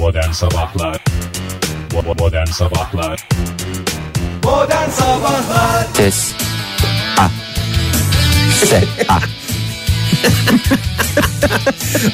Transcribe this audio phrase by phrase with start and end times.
[0.00, 1.04] Modern Sabahlar
[2.18, 3.28] Modern Sabahlar
[4.44, 6.34] Modern Sabahlar Ses.
[7.18, 7.30] Ah.
[8.64, 8.84] Se.
[9.08, 9.22] Ah.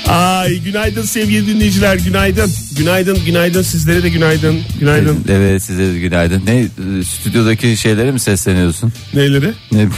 [0.08, 2.52] Ay günaydın sevgili dinleyiciler günaydın.
[2.76, 4.60] Günaydın günaydın sizlere de günaydın.
[4.80, 5.24] Günaydın.
[5.28, 6.42] Evet size de günaydın.
[6.46, 6.68] Ne e,
[7.04, 8.92] stüdyodaki şeylere mi sesleniyorsun?
[9.14, 9.52] Neyleri?
[9.72, 9.88] Ne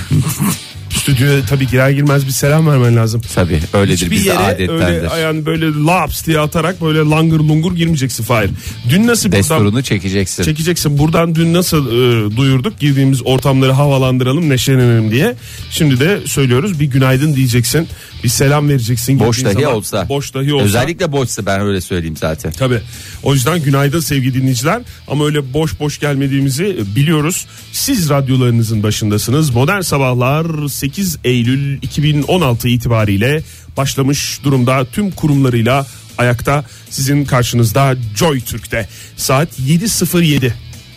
[0.90, 3.20] Stüdyoya tabii girer girmez bir selam vermen lazım.
[3.34, 4.72] tabii öyledir Hiçbir bizde yere adettendir.
[5.10, 8.50] öyle yani böyle laps diye atarak böyle langır lungur girmeyeceksin Fahir.
[8.90, 10.42] Dün nasıl buradan Desturunu çekeceksin.
[10.42, 15.34] çekeceksin buradan dün nasıl e, duyurduk girdiğimiz ortamları havalandıralım neşelenelim diye.
[15.70, 17.88] Şimdi de söylüyoruz bir günaydın diyeceksin
[18.24, 19.20] bir selam vereceksin.
[19.20, 19.72] Boş dahi zaman.
[19.74, 20.08] olsa.
[20.08, 20.64] Boş dahi olsa.
[20.64, 22.52] Özellikle boşsa ben öyle söyleyeyim zaten.
[22.52, 22.80] Tabii.
[23.22, 24.82] O yüzden günaydın sevgili dinleyiciler.
[25.08, 27.46] Ama öyle boş boş gelmediğimizi biliyoruz.
[27.72, 29.50] Siz radyolarınızın başındasınız.
[29.50, 33.42] Modern Sabahlar 8 Eylül 2016 itibariyle
[33.76, 34.84] başlamış durumda.
[34.84, 35.86] Tüm kurumlarıyla
[36.18, 38.88] ayakta sizin karşınızda Joy Türk'te.
[39.16, 40.50] Saat 7.07.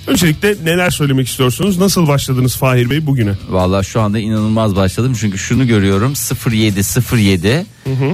[0.08, 1.78] Öncelikle neler söylemek istiyorsunuz?
[1.78, 3.33] Nasıl başladınız Fahir Bey bugüne?
[3.50, 6.14] Vallahi şu anda inanılmaz başladım çünkü şunu görüyorum
[6.52, 7.66] 0707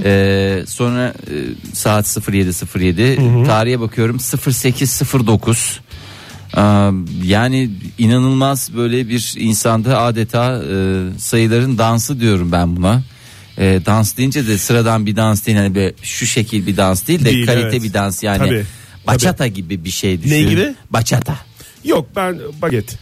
[0.04, 1.36] ee, sonra e,
[1.74, 5.88] saat 0707 tarihe bakıyorum 0809 Aa,
[7.24, 10.76] yani inanılmaz böyle bir insanda adeta e,
[11.20, 13.04] sayıların dansı diyorum ben buna.
[13.58, 17.20] E, dans deyince de sıradan bir dans değil hani böyle şu şekil bir dans değil
[17.20, 17.84] de Değil, kalite evet.
[17.84, 18.66] bir dans yani Tabii,
[19.08, 20.50] bachata gibi bir şey düşün.
[20.50, 20.76] gibi?
[20.90, 21.36] Bachata.
[21.84, 22.98] Yok ben baget.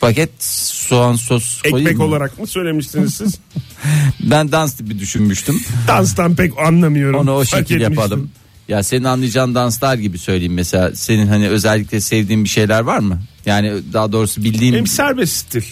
[0.00, 2.04] Paket soğan sos koyayım Ekmek mı?
[2.04, 3.38] olarak mı söylemiştiniz siz?
[4.20, 5.60] Ben dans gibi düşünmüştüm.
[5.88, 7.20] Danstan pek anlamıyorum.
[7.20, 8.30] Onu o şekil yapalım.
[8.68, 10.94] Ya senin anlayacağın danslar gibi söyleyeyim mesela.
[10.94, 13.22] Senin hani özellikle sevdiğin bir şeyler var mı?
[13.46, 15.62] Yani daha doğrusu bildiğin Benim serbest stil.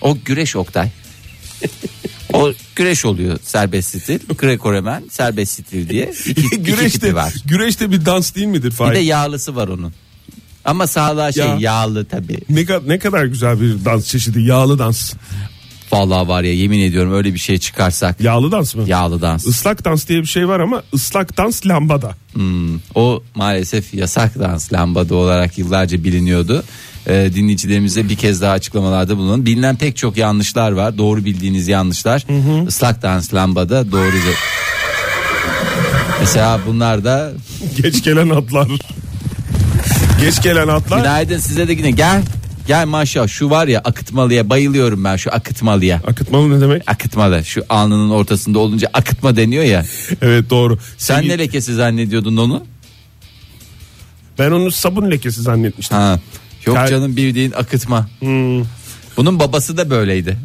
[0.00, 0.88] o güreş Oktay.
[2.32, 4.18] o güreş oluyor serbest stil.
[4.28, 6.12] Greco-Romen serbest stil diye.
[6.26, 7.34] İki, iki güreşte, tipi var.
[7.46, 8.94] güreşte bir dans değil midir Bir Fahir?
[8.94, 9.92] de yağlısı var onun.
[10.64, 11.56] Ama sağlığa şey Ya.
[11.60, 12.38] yağlı tabii.
[12.48, 15.12] Ne, ne kadar güzel bir dans çeşidi yağlı dans.
[15.94, 18.20] Vallahi var ya yemin ediyorum öyle bir şey çıkarsak.
[18.20, 18.84] Yağlı dans mı?
[18.86, 19.46] Yağlı dans.
[19.46, 22.14] Islak dans diye bir şey var ama ıslak dans lambada.
[22.32, 26.64] Hmm, o maalesef yasak dans lambada olarak yıllarca biliniyordu.
[27.06, 29.46] Ee, dinleyicilerimize bir kez daha açıklamalarda bulunun.
[29.46, 30.98] Bilinen pek çok yanlışlar var.
[30.98, 32.26] Doğru bildiğiniz yanlışlar.
[32.68, 34.10] Islak dans lambada doğru.
[36.20, 37.32] Mesela bunlar da
[37.82, 38.68] Geç gelen atlar.
[40.20, 40.98] Geç gelen atlar.
[40.98, 42.22] günaydın size de yine gel.
[42.66, 45.96] Gel maşallah şu var ya akıtmalıya bayılıyorum ben şu akıtmalıya.
[46.06, 46.82] Akıtmalı ne demek?
[46.86, 49.84] Akıtmalı şu alnının ortasında olunca akıtma deniyor ya.
[50.22, 50.78] Evet doğru.
[50.98, 52.64] Sen Sevgili- ne lekesi zannediyordun onu?
[54.38, 55.96] Ben onu sabun lekesi zannetmiştim.
[55.96, 56.18] Ha.
[56.66, 58.08] Yok Ter- canım bildiğin akıtma.
[58.18, 58.62] Hmm.
[59.16, 60.36] Bunun babası da böyleydi.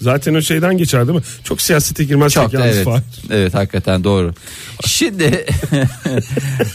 [0.00, 1.24] Zaten o şeyden geçer değil mi?
[1.44, 2.84] Çok siyasete girmez Çok yalnız evet.
[2.84, 3.02] Fahir.
[3.30, 4.34] Evet hakikaten doğru.
[4.86, 5.24] Şimdi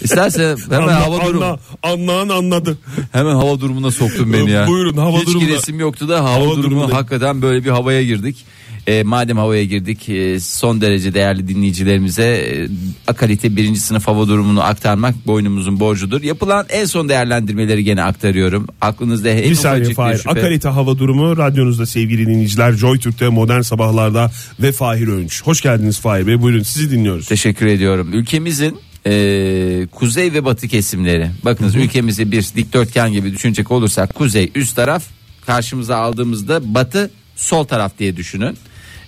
[0.03, 2.77] istersen hemen Anla, hava durumu anla, anlayan anladı.
[3.11, 4.67] hemen hava durumuna soktun beni ya.
[4.67, 5.45] Buyurun, hava Hiç durumuna.
[5.47, 6.93] giresim yoktu da hava, Hava durumu durumuna.
[6.97, 8.45] hakikaten böyle bir havaya girdik.
[8.87, 12.67] E, madem havaya girdik e, son derece değerli dinleyicilerimize e,
[13.07, 16.21] akalite birinci sınıf hava durumunu aktarmak boynumuzun borcudur.
[16.21, 18.67] Yapılan en son değerlendirmeleri gene aktarıyorum.
[18.81, 20.17] Aklınızda en Bir saniye Fahir.
[20.17, 20.29] şüphe.
[20.29, 22.71] Akalite hava durumu radyonuzda sevgili dinleyiciler.
[22.71, 25.43] Joy Türk'te modern sabahlarda ve Fahir Öğünç.
[25.43, 26.41] Hoş geldiniz Fahir Bey.
[26.41, 27.27] Buyurun sizi dinliyoruz.
[27.27, 28.09] Teşekkür ediyorum.
[28.13, 31.29] Ülkemizin e, kuzey ve batı kesimleri.
[31.45, 35.03] Bakınız ülkemizi bir dikdörtgen gibi düşünecek olursak kuzey üst taraf
[35.45, 38.57] karşımıza aldığımızda batı sol taraf diye düşünün.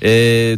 [0.01, 0.09] E,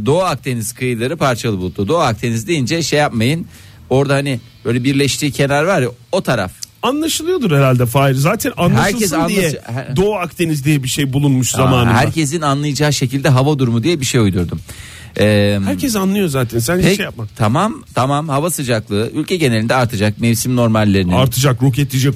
[0.06, 1.88] Doğu Akdeniz kıyıları parçalı bulutlu.
[1.88, 3.46] Doğu Akdeniz deyince şey yapmayın.
[3.90, 6.52] Orada hani böyle birleştiği kenar var ya o taraf.
[6.84, 8.14] Anlaşılıyordur herhalde Fahir.
[8.16, 11.94] Zaten anlaşılsın Herkes diye anlaş- her- Doğu Akdeniz diye bir şey bulunmuş Aa, zamanında.
[11.94, 14.60] herkesin anlayacağı şekilde hava durumu diye bir şey uydurdum.
[15.20, 16.60] E, Herkes anlıyor zaten.
[16.60, 17.28] Sen hiç pek- şey yapma.
[17.36, 21.12] tamam tamam hava sıcaklığı ülke genelinde artacak mevsim normallerinin.
[21.12, 22.14] Artacak, roketleyecek.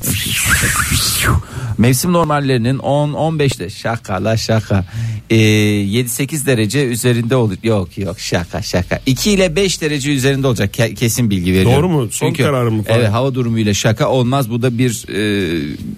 [1.77, 4.85] Mevsim normallerinin 10-15'te şaka la şaka
[5.29, 7.57] ee, 7-8 derece üzerinde olur.
[7.63, 8.99] Yok yok şaka şaka.
[9.05, 11.77] 2 ile 5 derece üzerinde olacak Ke- kesin bilgi veriyorum.
[11.77, 12.07] Doğru mu?
[12.11, 12.99] Son kararı mı falan?
[12.99, 14.49] Evet hava durumuyla şaka olmaz.
[14.49, 15.51] Bu da bir e,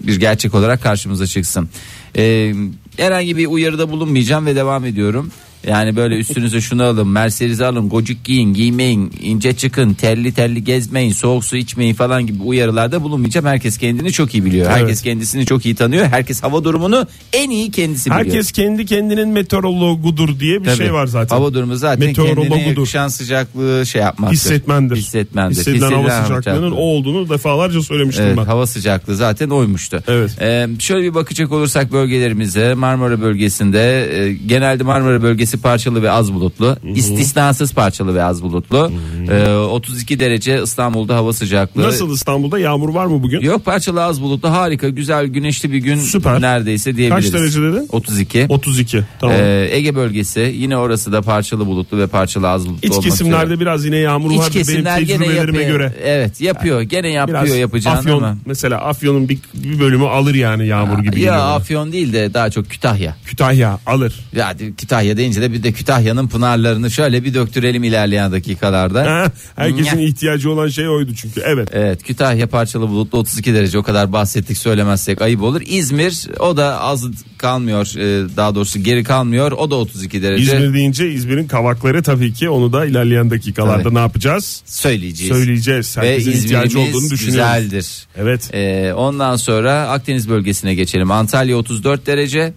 [0.06, 1.68] bir gerçek olarak karşımıza çıksın.
[2.16, 2.54] E,
[2.96, 5.30] herhangi bir uyarıda bulunmayacağım ve devam ediyorum.
[5.68, 11.12] Yani böyle üstünüze şunu alın, Mercedes'i alın, gocuk giyin, giymeyin, ince çıkın, telli telli gezmeyin,
[11.12, 13.46] soğuk su içmeyin falan gibi uyarılarda bulunmayacağım.
[13.46, 14.66] Herkes kendini çok iyi biliyor.
[14.66, 14.76] Evet.
[14.76, 16.06] Herkes kendisini çok iyi tanıyor.
[16.06, 18.24] Herkes hava durumunu en iyi kendisi biliyor.
[18.26, 20.76] Herkes kendi kendinin meteorologudur diye bir Tabii.
[20.76, 21.36] şey var zaten.
[21.36, 22.50] Hava durumu zaten Meteorologudur.
[22.50, 24.36] kendine yakışan sıcaklığı şey yapmaktır.
[24.36, 24.96] Hissetmendir.
[24.96, 25.56] Hissetmendir.
[25.56, 26.74] Hissedilen hava Hissedilen sıcaklığının sıcaklığı.
[26.76, 28.44] o olduğunu defalarca söylemiştim Evet, ben.
[28.44, 30.02] hava sıcaklığı zaten oymuştu.
[30.08, 30.30] Evet.
[30.40, 36.10] Ee, şöyle bir bakacak olursak bölgelerimize Marmara bölgesinde e, genelde Marmara bölgesi bölgesi parçalı ve
[36.10, 36.76] az bulutlu.
[36.94, 38.90] İstisnasız parçalı ve az bulutlu.
[39.30, 41.82] Ee, 32 derece İstanbul'da hava sıcaklığı.
[41.82, 43.40] Nasıl İstanbul'da yağmur var mı bugün?
[43.40, 46.40] Yok parçalı az bulutlu harika güzel güneşli bir gün Süper.
[46.40, 47.32] neredeyse diyebiliriz.
[47.32, 47.88] Kaç derece dedin?
[47.92, 48.46] 32.
[48.48, 49.04] 32.
[49.20, 49.36] Tamam.
[49.40, 53.44] Ee, Ege bölgesi yine orası da parçalı bulutlu ve parçalı az bulutlu İç olmak kesimlerde
[53.46, 53.60] üzere.
[53.60, 55.78] biraz yine yağmur İç vardı benim kesimler gene tecrübelerime yapıyor.
[55.78, 55.92] göre.
[56.04, 58.36] Evet yapıyor gene yapıyor Biraz yapacağını Afyon ama.
[58.46, 61.20] mesela Afyon'un bir, bir bölümü alır yani yağmur gibi.
[61.20, 61.54] Ya bana.
[61.54, 63.16] Afyon değil de daha çok Kütahya.
[63.26, 64.20] Kütahya alır.
[64.36, 69.32] Ya Kütahya deyince de bir de Kütahya'nın pınarlarını şöyle bir döktürelim ilerleyen dakikalarda.
[69.56, 71.40] Herkesin ihtiyacı olan şey oydu çünkü.
[71.44, 71.68] Evet.
[71.72, 75.62] Evet Kütahya parçalı bulutlu 32 derece o kadar bahsettik söylemezsek ayıp olur.
[75.66, 77.04] İzmir o da az
[77.38, 82.32] kalmıyor e, daha doğrusu geri kalmıyor o da 32 derece İzmir deyince İzmir'in kavakları tabii
[82.32, 83.94] ki onu da ilerleyen dakikalarda Tabii.
[83.94, 84.62] ne yapacağız?
[84.66, 85.36] söyleyeceğiz.
[85.36, 85.96] Söyleyeceğiz.
[85.98, 87.24] Ve Herkesin ihtiyacı olduğunu düşünüyoruz.
[87.26, 87.86] güzeldir.
[88.16, 88.54] Evet.
[88.54, 91.10] Ee, ondan sonra Akdeniz bölgesine geçelim.
[91.10, 92.52] Antalya 34 derece.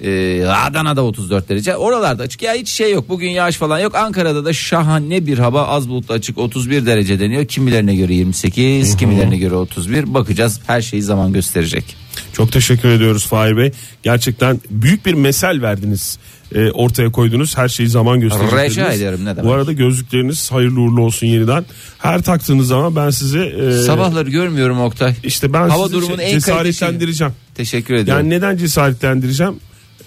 [0.00, 1.76] Ee, Adana'da 34 derece.
[1.76, 3.08] Oralarda açık ya hiç şey yok.
[3.08, 3.94] Bugün yağış falan yok.
[3.94, 7.44] Ankara'da da şahane bir hava az bulutlu açık 31 derece deniyor.
[7.46, 10.14] Kimilerine göre 28, kimilerine göre 31.
[10.14, 10.60] Bakacağız.
[10.66, 11.96] Her şeyi zaman gösterecek.
[12.32, 13.72] Çok teşekkür ediyoruz Fahir Bey.
[14.02, 16.18] Gerçekten büyük bir mesel verdiniz.
[16.54, 17.56] e, ortaya koydunuz.
[17.56, 18.70] Her şeyi zaman gösterecek.
[18.70, 19.44] Rica ederim, ne demek.
[19.44, 21.64] Bu arada gözlükleriniz hayırlı uğurlu olsun yeniden.
[21.98, 25.14] Her taktığınız zaman ben sizi e, Sabahları görmüyorum Oktay.
[25.24, 27.32] işte ben Hava sizi durumunun en cesaretlendireceğim.
[27.54, 28.24] Teşekkür ediyorum.
[28.24, 29.54] Yani neden cesaretlendireceğim?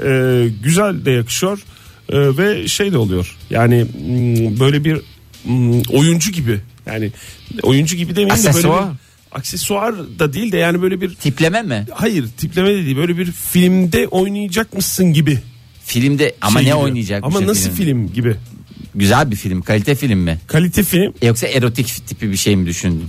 [0.05, 1.59] Ee, güzel de yakışıyor
[2.09, 3.37] Ee, ve şey de oluyor.
[3.49, 5.01] Yani mm, böyle bir
[5.45, 6.59] mm, oyuncu gibi.
[6.85, 7.11] Yani
[7.63, 8.85] oyuncu gibi demeyeyim de böyle Aksesuar.
[8.89, 8.95] bir
[9.39, 11.85] aksesuar da değil de yani böyle bir Tipleme mi?
[11.93, 15.39] hayır tipleme de değil böyle bir filmde oynayacakmışsın gibi.
[15.85, 16.83] Filmde ama şey ne gibi.
[16.83, 17.23] oynayacak?
[17.23, 18.35] Ama nasıl film gibi?
[18.95, 20.39] Güzel bir film, kalite film mi?
[20.47, 21.13] Kalite film.
[21.21, 23.07] Yoksa erotik tipi bir şey mi düşündün?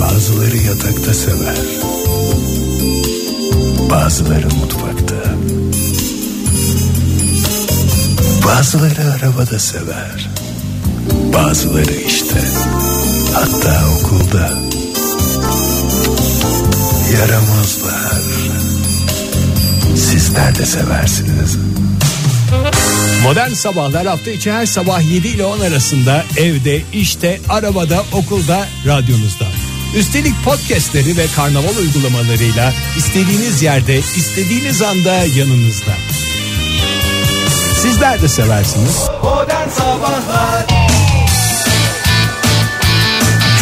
[0.00, 1.56] Bazıları yatakta sever.
[3.90, 5.21] Bazıları mutfakta.
[8.46, 10.28] Bazıları arabada sever.
[11.34, 12.40] Bazıları işte.
[13.34, 14.52] Hatta okulda.
[17.18, 18.22] Yaramazlar.
[19.96, 21.56] Sizler de seversiniz.
[23.22, 29.46] Modern Sabahlar hafta içi her sabah 7 ile 10 arasında evde, işte, arabada, okulda, radyonuzda.
[29.96, 35.92] Üstelik podcastleri ve karnaval uygulamalarıyla istediğiniz yerde, istediğiniz anda yanınızda.
[37.82, 39.02] Sizler de seversiniz.
[39.22, 40.66] Modern Sabahlar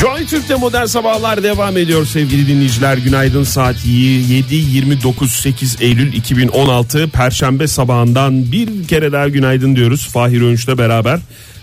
[0.00, 2.96] Joy Türk'te modern sabahlar devam ediyor sevgili dinleyiciler.
[2.96, 10.08] Günaydın saat 7.29 8 Eylül 2016 Perşembe sabahından bir kere daha günaydın diyoruz.
[10.12, 11.20] Fahir Önç'le beraber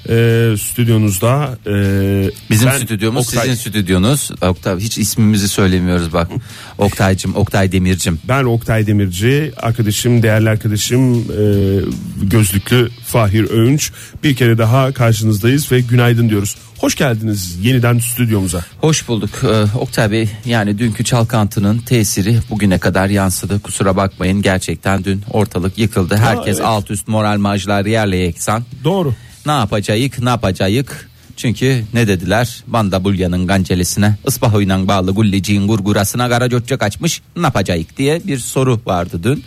[0.09, 1.57] e, stüdyonuzda.
[1.67, 1.71] e,
[2.49, 4.31] Bizim ben stüdyomuz Oktay- sizin stüdyonuz.
[4.41, 6.27] Oktay hiç ismimizi söylemiyoruz bak.
[6.77, 8.19] Oktaycım, Oktay Demircim.
[8.27, 11.45] Ben Oktay Demirci, arkadaşım, değerli arkadaşım, e,
[12.23, 13.91] gözlüklü Fahir Öğünç.
[14.23, 16.55] Bir kere daha karşınızdayız ve günaydın diyoruz.
[16.77, 18.61] Hoş geldiniz yeniden stüdyomuza.
[18.81, 20.29] Hoş bulduk Ee, Oktay Bey.
[20.45, 23.59] Yani dünkü çalkantının tesiri bugüne kadar yansıdı.
[23.59, 26.15] Kusura bakmayın gerçekten dün ortalık yıkıldı.
[26.17, 26.65] Herkes evet.
[26.65, 28.63] alt üst moral majlar yerle yeksan.
[28.83, 29.13] Doğru.
[29.47, 30.85] Ne yapacağız ne yapacağız?
[31.38, 32.63] Çünkü ne dediler?
[32.67, 38.81] Banda Bulya'nın gancelesine ıspahoyla bağlı gulleciğin gurgurasına kara göçek açmış ne yapacağız diye bir soru
[38.85, 39.44] vardı dün.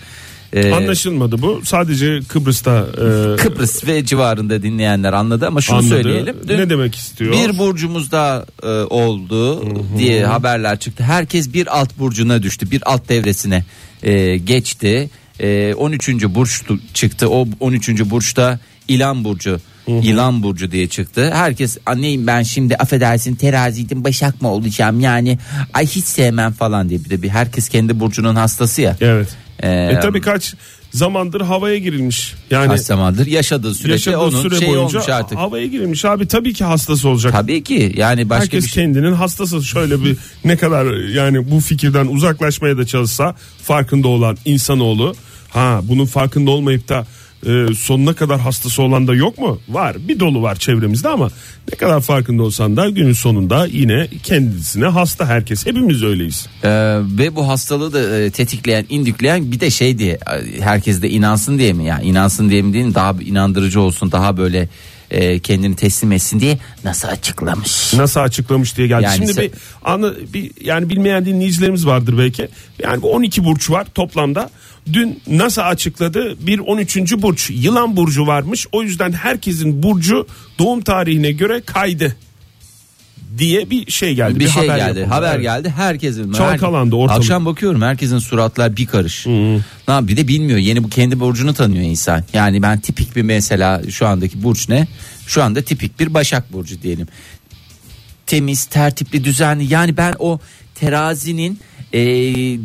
[0.53, 1.61] Ee, Anlaşılmadı bu.
[1.65, 5.89] Sadece Kıbrıs'ta e, Kıbrıs ve civarında dinleyenler anladı ama şunu Anladı.
[5.89, 6.37] söyleyelim.
[6.49, 7.33] Dün Ne demek istiyor?
[7.33, 9.65] Bir burcumuzda e, oldu
[9.99, 11.05] diye haberler çıktı.
[11.05, 12.71] Herkes bir alt burcuna düştü.
[12.71, 13.65] Bir alt devresine
[14.03, 15.11] e, geçti.
[15.41, 16.09] E, 13.
[16.09, 16.63] burç
[16.95, 17.31] çıktı.
[17.31, 17.89] O 13.
[18.11, 18.59] burçta
[18.89, 19.61] İlan burcu.
[19.87, 21.31] İlan burcu diye çıktı.
[21.35, 25.39] Herkes anneyim ben şimdi affedersin teraziydim başak mı olacağım yani
[25.75, 28.97] ay hiç sevmem falan diye bir de bir herkes kendi burcunun hastası ya.
[29.01, 29.29] Evet.
[29.63, 30.55] Ee, e tabii kaç
[30.93, 32.35] zamandır havaya girilmiş.
[32.51, 35.39] Yani Kaç zamandır yaşadığı sürece yaşadığı onun süre şeyi boyunca olmuş artık.
[35.39, 37.33] havaya girilmiş abi tabii ki hastası olacak.
[37.33, 38.85] Tabii ki yani başka Herkes bir şey.
[38.85, 45.15] kendinin hastası şöyle bir ne kadar yani bu fikirden uzaklaşmaya da çalışsa farkında olan insanoğlu
[45.49, 47.07] ha bunun farkında olmayıp da
[47.47, 49.61] e, sonuna kadar hastası olan da yok mu?
[49.69, 51.31] Var bir dolu var çevremizde ama
[51.73, 56.47] ne kadar farkında olsan da günün sonunda yine kendisine hasta herkes hepimiz öyleyiz.
[56.65, 56.69] Ee,
[57.19, 60.19] ve bu hastalığı da e, tetikleyen, indükleyen bir de şey diye
[60.61, 61.85] herkes de inansın diye mi?
[61.85, 64.69] Yani inansın diye mi değil daha inandırıcı olsun, daha böyle
[65.11, 67.95] e, kendini teslim etsin diye nasıl açıklamış?
[67.95, 69.05] Nasıl açıklamış diye geldi.
[69.05, 69.51] Yani Şimdi bir
[69.85, 72.49] anı bir yani bilmeyen dinleyicilerimiz vardır belki.
[72.83, 74.51] Yani bu 12 burç var toplamda.
[74.93, 76.97] Dün NASA açıkladı bir 13.
[77.13, 78.67] burç yılan burcu varmış.
[78.73, 80.27] O yüzden herkesin burcu
[80.59, 82.17] doğum tarihine göre kaydı.
[83.39, 84.41] Diye bir şey geldi.
[84.41, 84.99] bir, şey haber geldi.
[84.99, 85.15] yapıldı.
[85.15, 85.43] Haber Evet.
[85.43, 85.73] geldi.
[85.77, 87.21] Herkesin Çalkalandı ortalık.
[87.21, 89.27] Akşam bakıyorum herkesin suratlar bir karış.
[89.27, 90.59] Ne bir de bilmiyor.
[90.59, 92.25] Yeni bu kendi burcunu tanıyor insan.
[92.33, 94.87] Yani ben tipik bir mesela şu andaki burç ne?
[95.27, 97.07] Şu anda tipik bir Başak burcu diyelim.
[98.27, 99.73] Temiz, tertipli, düzenli.
[99.73, 100.39] Yani ben o
[100.75, 101.61] terazinin
[101.93, 102.01] e,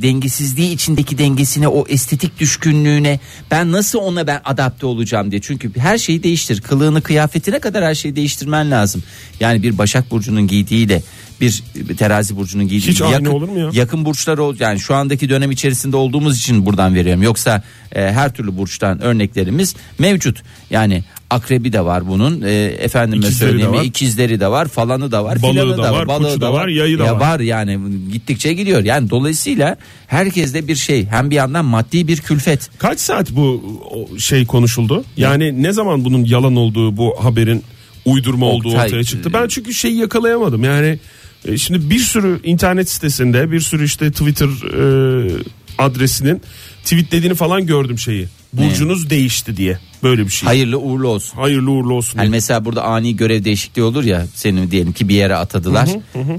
[0.02, 3.20] dengesizliği içindeki dengesine o estetik düşkünlüğüne
[3.52, 5.42] ben nasıl ona ben adapte olacağım diye.
[5.42, 6.62] Çünkü her şeyi değiştir.
[6.62, 9.04] Kılığını kıyafetine kadar her şeyi değiştirmen lazım.
[9.40, 11.02] Yani bir Başak Burcu'nun giydiğiyle
[11.42, 11.64] bir
[11.98, 13.70] terazi burcunun giydiği Hiç aynı olur mu ya?
[13.74, 17.24] yakın burçlar ol yani şu andaki dönem içerisinde olduğumuz için buradan veriyorum.
[17.24, 17.64] Yoksa
[17.96, 20.44] e, her türlü burçtan örneklerimiz mevcut.
[20.70, 23.84] Yani akrebi de var bunun e, efendime İkizleri de söyleyeyim var.
[23.84, 27.00] ikizleri de var falanı da var Balığı filanı da da var, balığı da var, yayı
[27.00, 27.20] da Ya var.
[27.20, 27.80] var yani
[28.12, 29.78] gittikçe gidiyor yani dolayısıyla
[30.08, 33.64] herkeste bir şey hem bir yandan maddi bir külfet Kaç saat bu
[34.20, 35.04] şey konuşuldu?
[35.18, 37.64] Yani ne zaman bunun yalan olduğu bu haberin
[38.06, 39.30] uydurma olduğu Oktay, ortaya çıktı?
[39.30, 40.64] e, Ben çünkü şeyi yakalayamadım.
[40.64, 41.00] Yani
[41.46, 45.32] e, şimdi bir sürü internet sitesinde bir sürü işte Twitter e,
[45.78, 46.42] adresinin
[46.84, 48.28] tweetlediğini falan gördüm şeyi.
[48.54, 50.48] Burcunuz değişti diye böyle bir şey.
[50.48, 51.38] hayırlı uğurlu olsun.
[51.38, 52.20] Hayırlı uğurlu olsun.
[52.20, 52.30] Diye.
[52.30, 55.90] mesela burada ani görev değişikliği olur ya senin diyelim ki bir yere atadılar.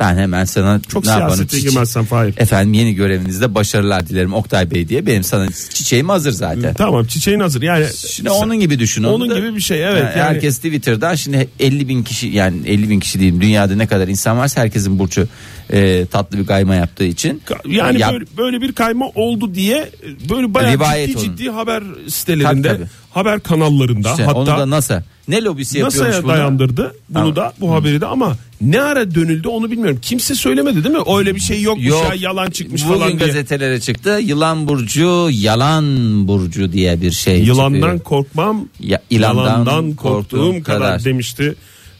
[0.00, 1.46] Ben hemen sana Çok ne yaparım?
[1.46, 2.34] Çiçe- girmezsen Fahir.
[2.38, 6.74] Efendim yeni görevinizde başarılar dilerim Oktay Bey diye benim sana çiçeğim hazır zaten.
[6.74, 7.62] Tamam çiçeğin hazır.
[7.62, 9.04] Yani Şimdi onun gibi düşün.
[9.04, 9.96] onu Onun da- gibi bir şey, evet.
[10.02, 13.86] Yani Yani- Herkes Twitter'dan şimdi 50 bin kişi yani 50 bin kişi diyeyim dünyada ne
[13.86, 15.28] kadar insan varsa herkesin burcu
[15.72, 17.42] e, tatlı bir kayma yaptığı için.
[17.68, 21.36] yani Yap- böyle, böyle bir kayma oldu diye e, böyle bayağı Rivayet ciddi onun.
[21.36, 22.88] ciddi haber sitelerinde, Tabii, tabii.
[23.16, 27.36] Haber kanallarında işte hatta onu da NASA ne lobisi yapıyormuş NASA'ya dayandırdı bunu Tamam.
[27.36, 29.98] da bu haberi de ama ne ara dönüldü onu bilmiyorum.
[30.02, 31.02] Kimse söylemedi değil mi?
[31.18, 32.04] Öyle bir şey yokmuş Yok.
[32.08, 33.26] ya yalan çıkmış Bugün falan diye.
[33.28, 34.18] gazetelere çıktı.
[34.22, 35.84] Yılan burcu, yalan
[36.28, 37.98] burcu diye bir şey Yılandan çıkıyor.
[38.00, 41.04] korkmam, Ya, ilandan yalandan korktuğum korktuğum kadar, kadar.
[41.04, 41.54] demişti.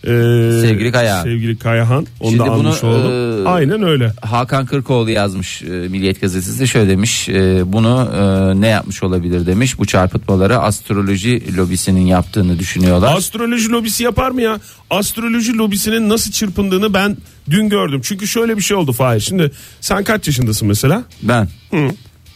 [0.06, 1.22] Ee, Sevgili Kayahan.
[1.24, 2.06] Sevgili Kayahan.
[2.20, 3.44] Onu Şimdi da bunu, almış olalım.
[3.46, 4.12] e, Aynen öyle.
[4.22, 9.78] Hakan Kırkoğlu yazmış e, Milliyet Gazetesi şöyle demiş e, bunu e, ne yapmış olabilir demiş
[9.78, 13.16] bu çarpıtmaları astroloji lobisinin yaptığını düşünüyorlar.
[13.16, 14.60] Astroloji lobisi yapar mı ya?
[14.90, 17.16] Astroloji lobisinin nasıl çırpındığını ben
[17.50, 18.00] dün gördüm.
[18.04, 19.20] Çünkü şöyle bir şey oldu Fahir.
[19.20, 21.04] Şimdi sen kaç yaşındasın mesela?
[21.22, 21.48] ben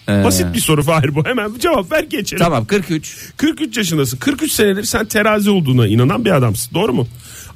[0.09, 1.25] e, Basit bir soru Fahir bu.
[1.25, 2.43] Hemen cevap ver geçelim.
[2.43, 4.17] tamam 43 43 yaşındasın.
[4.19, 6.75] 43 senedir sen terazi olduğuna inanan bir adamsın.
[6.75, 7.07] Doğru mu?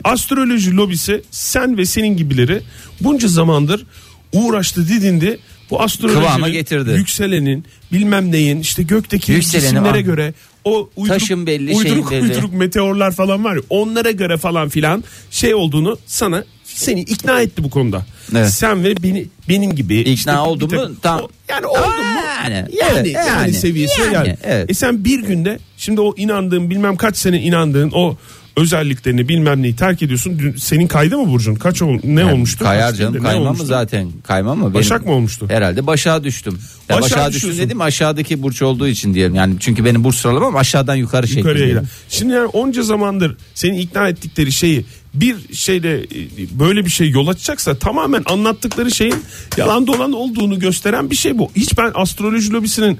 [0.04, 2.60] Astroloji lobisi sen ve senin gibileri
[3.00, 3.86] bunca zamandır
[4.32, 5.38] uğraştı didindi.
[5.70, 6.90] Bu Kıvama astrolojinin getirdi.
[6.90, 10.04] yükselenin bilmem neyin işte gökteki cisimlere ah.
[10.04, 10.34] göre
[10.64, 12.22] o uyduruk, Taşın belli, uyduruk, belli.
[12.22, 17.64] uyduruk meteorlar falan var ya onlara göre falan filan şey olduğunu sana seni ikna etti
[17.64, 18.06] bu konuda.
[18.36, 18.50] Evet.
[18.50, 20.90] Sen ve beni benim gibi İkna bir oldun mu?
[21.02, 21.24] Tamam.
[21.24, 22.20] O- yani oldun mu?
[22.44, 24.38] Yani, Yani, evet, yani, yani, seviyesine yani, geldi.
[24.44, 24.70] evet.
[24.70, 28.16] E sen bir günde şimdi o inandığın bilmem kaç sene inandığın o
[28.56, 30.38] özelliklerini bilmem neyi terk ediyorsun.
[30.38, 31.54] Dün- senin kaydı mı Burcun?
[31.54, 32.64] Kaç ol, ne olmuştu?
[32.64, 34.74] Kayar Kaç canım kayma mı zaten kayma mı?
[34.74, 35.46] Başak Benim- mı olmuştu?
[35.50, 36.58] Herhalde başa düştüm.
[36.88, 39.34] Ya Başağa başa düştüm dedim aşağıdaki burç olduğu için diyelim.
[39.34, 41.82] Yani çünkü benim burç sıralamam aşağıdan yukarı şeklinde.
[42.08, 44.84] Şimdi yani onca zamandır seni ikna ettikleri şeyi
[45.14, 46.06] bir şeyle
[46.50, 49.16] böyle bir şey yol açacaksa tamamen anlattıkları şeyin
[49.56, 51.50] yalan dolan olduğunu gösteren bir şey bu.
[51.56, 52.98] Hiç ben astroloji lobisinin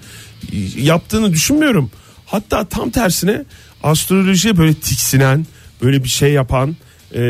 [0.77, 1.91] yaptığını düşünmüyorum.
[2.27, 3.45] Hatta tam tersine
[3.85, 5.47] astrolojiye böyle tiksinen,
[5.83, 6.77] böyle bir şey yapan
[7.15, 7.21] e,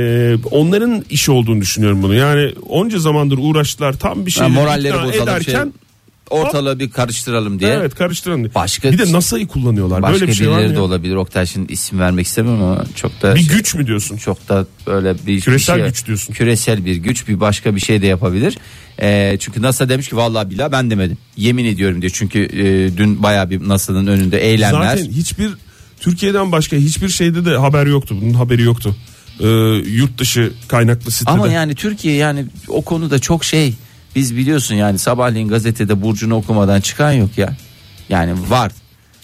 [0.50, 2.14] onların işi olduğunu düşünüyorum bunu.
[2.14, 7.70] Yani onca zamandır uğraştılar tam bir şeyleri moralleri bozalım ederken şey, ortalığı bir karıştıralım diye.
[7.70, 8.50] evet karıştıran.
[8.54, 10.02] Başka- bir de NASA'yı kullanıyorlar.
[10.02, 11.14] Başka böyle bir şey birileri de olabilir.
[11.14, 14.16] Oktay şimdi isim vermek istemem ama çok da Bir şey- güç mü diyorsun?
[14.16, 16.32] çok da böyle bir Küresel bir şey- güç diyorsun.
[16.34, 18.58] Küresel bir güç bir başka bir şey de yapabilir.
[19.02, 21.18] Ee, çünkü NASA demiş ki vallahi billahi ben demedim.
[21.37, 22.12] Yemin ediyorum diyor.
[22.14, 24.96] Çünkü e, dün bayağı bir NASA'nın önünde eylemler.
[24.96, 25.50] Zaten hiçbir
[26.04, 28.16] Türkiye'den başka hiçbir şeyde de haber yoktu.
[28.23, 28.96] Bunun haberi yoktu.
[29.40, 29.46] Ee,
[29.87, 31.30] yurt dışı kaynaklı sitede.
[31.30, 33.75] Ama yani Türkiye yani o konuda çok şey.
[34.16, 37.56] Biz biliyorsun yani sabahleyin gazetede burcunu okumadan çıkan yok ya.
[38.08, 38.73] Yani var.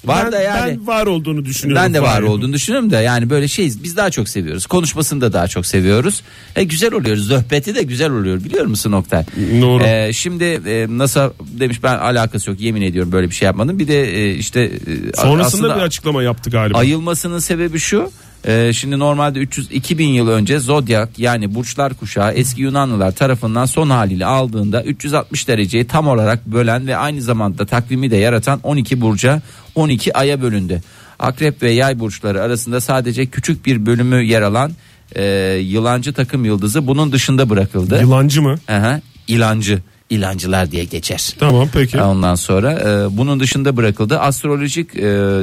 [0.04, 0.78] Var ben, da yani.
[0.80, 1.84] ben var olduğunu düşünüyorum.
[1.84, 5.32] Ben de var olduğunu düşünüyorum da yani böyle şeyiz biz daha çok seviyoruz konuşmasını da
[5.32, 6.22] daha çok seviyoruz
[6.56, 9.24] e, güzel oluyoruz zöhbeti de güzel oluyor biliyor musun Oktay
[9.60, 9.84] Doğru.
[9.84, 13.88] E, şimdi e, NASA demiş ben alakası yok yemin ediyorum böyle bir şey yapmadım bir
[13.88, 14.70] de e, işte e,
[15.16, 16.78] Sonrasında bir açıklama yaptı galiba.
[16.78, 18.10] ayılmasının sebebi şu
[18.44, 23.90] e, şimdi normalde 300 2000 yıl önce zodyak yani burçlar kuşağı eski Yunanlılar tarafından son
[23.90, 29.42] haliyle aldığında 360 dereceyi tam olarak bölen ve aynı zamanda takvimi de yaratan 12 burca
[29.74, 30.82] 12 aya bölündü.
[31.18, 34.72] Akrep ve yay burçları arasında sadece küçük bir bölümü yer alan
[35.16, 35.24] e,
[35.62, 38.00] yılancı takım yıldızı bunun dışında bırakıldı.
[38.00, 38.58] Yılancı mı?
[38.68, 41.34] Aha, ilancı ilancılar diye geçer.
[41.38, 42.00] Tamam peki.
[42.00, 44.18] Ondan sonra e, bunun dışında bırakıldı.
[44.18, 45.00] Astrolojik e,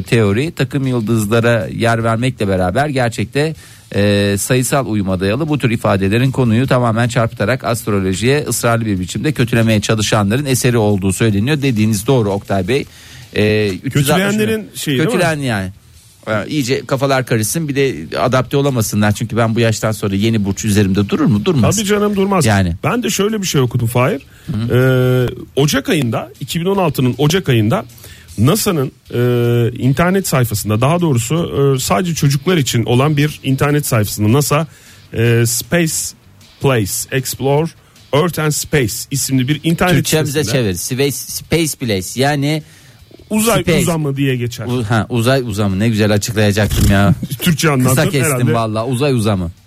[0.08, 3.56] teori takım yıldızlara yer vermekle beraber gerçekte
[3.96, 9.82] e, sayısal uyuma dayalı bu tür ifadelerin konuyu tamamen çarpıtarak astrolojiye ısrarlı bir biçimde kötülemeye
[9.82, 11.62] çalışanların eseri olduğu söyleniyor.
[11.62, 12.86] Dediğiniz doğru Oktay Bey.
[13.34, 15.14] E, 360 Kötüleyenlerin şeyi değil mi?
[15.14, 15.72] Kötüleyen yani.
[16.28, 20.66] E, iyice kafalar karışsın bir de adapte olamasınlar çünkü ben bu yaştan sonra yeni burç
[20.66, 21.76] üzerimde durur mu durmaz.
[21.76, 22.46] Tabii canım durmaz.
[22.46, 22.76] Yani.
[22.84, 24.22] Ben de şöyle bir şey okudum Fahir.
[24.72, 27.86] Ee, Ocak ayında 2016'nın Ocak ayında
[28.38, 31.36] NASA'nın e, internet sayfasında daha doğrusu
[31.76, 34.68] e, sadece çocuklar için olan bir internet sayfasında NASA
[35.14, 35.94] e, Space
[36.62, 37.70] Place Explore
[38.14, 40.74] Earth and Space isimli bir internet Türkçemize çevir.
[40.74, 42.64] Space, space Place yani
[43.30, 43.80] uzay Space.
[43.80, 44.66] uzamı diye geçer.
[44.66, 47.14] u- ha, uzay uzamı ne güzel açıklayacaktım ya.
[47.42, 48.54] Türkçe Kısa anlattım kestim herhalde.
[48.54, 49.52] valla uzay uzamı.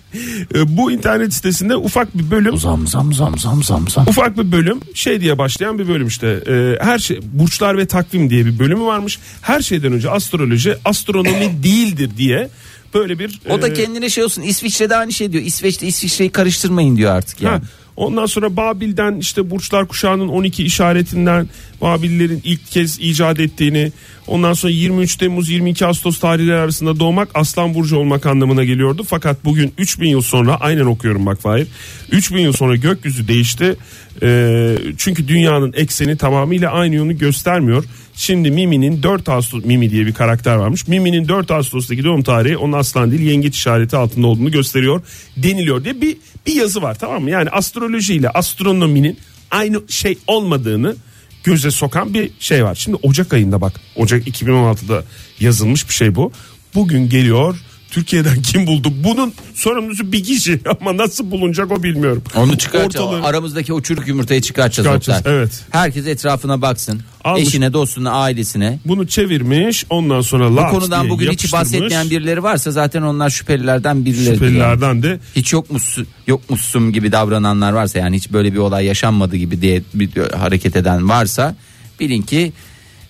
[0.55, 4.09] E, bu internet sitesinde ufak bir bölüm Uzam zam zam zam zam zam.
[4.09, 8.31] Ufak bir bölüm şey diye başlayan bir bölüm işte Ee, her şey burçlar ve takvim
[8.31, 12.49] diye bir bölümü varmış her şeyden önce astroloji astronomi değildir diye
[12.95, 15.45] böyle bir O da e, kendine şey olsun İsviçre'de aynı şey diyor.
[15.45, 17.53] İsveç'te İsviçre'yi karıştırmayın diyor artık yani.
[17.59, 17.63] ha,
[18.01, 21.49] ondan sonra Babil'den işte burçlar kuşağının 12 işaretinden
[21.81, 23.93] Babillerin ilk kez icat ettiğini
[24.31, 29.45] ondan sonra 23 Temmuz 22 Ağustos tarihleri arasında doğmak Aslan Burcu olmak anlamına geliyordu fakat
[29.45, 31.67] bugün 3000 yıl sonra aynen okuyorum bak Fahir
[32.11, 33.77] 3000 yıl sonra gökyüzü değişti
[34.23, 37.85] Ee, çünkü dünyanın ekseni tamamıyla aynı yönü göstermiyor
[38.21, 40.89] Şimdi Mimi'nin 4 Ağustos Mimi diye bir karakter varmış.
[40.89, 45.03] Mimi'nin 4 Ağustos'taki doğum tarihi onun aslan değil yengeç işareti altında olduğunu gösteriyor
[45.37, 47.31] deniliyor diye bir bir yazı var tamam mı?
[47.31, 49.19] Yani astroloji ile astronominin
[49.51, 50.97] aynı şey olmadığını
[51.45, 52.75] göze sokan bir şey var.
[52.75, 55.05] Şimdi Ocak ayında bak Ocak 2016'da
[55.41, 56.33] yazılmış bir şey bu.
[56.75, 57.57] Bugün geliyor
[57.91, 58.93] Türkiye'den kim buldu?
[59.05, 62.23] Bunun sorumlusu bir kişi ama nasıl bulunacak o bilmiyorum.
[62.37, 63.07] Onu çıkartacağız.
[63.07, 64.87] Ortalığı- Aramızdaki o çürük yumurtayı çıkartacağız.
[65.05, 65.65] Çıkartacağız, evet.
[65.71, 67.01] Herkes etrafına baksın.
[67.25, 67.43] Almış.
[67.43, 68.79] Eşine, dostuna, ailesine.
[68.85, 74.05] Bunu çevirmiş ondan sonra Bu konudan diye bugün hiç bahsetmeyen birileri varsa zaten onlar şüphelilerden
[74.05, 74.35] birileri.
[74.35, 79.61] Şüphelilerden de Hiç yokmuşsun, yokmuşsun gibi davrananlar varsa yani hiç böyle bir olay yaşanmadı gibi
[79.63, 81.57] diye bir hareket eden varsa
[82.01, 82.53] bilin ki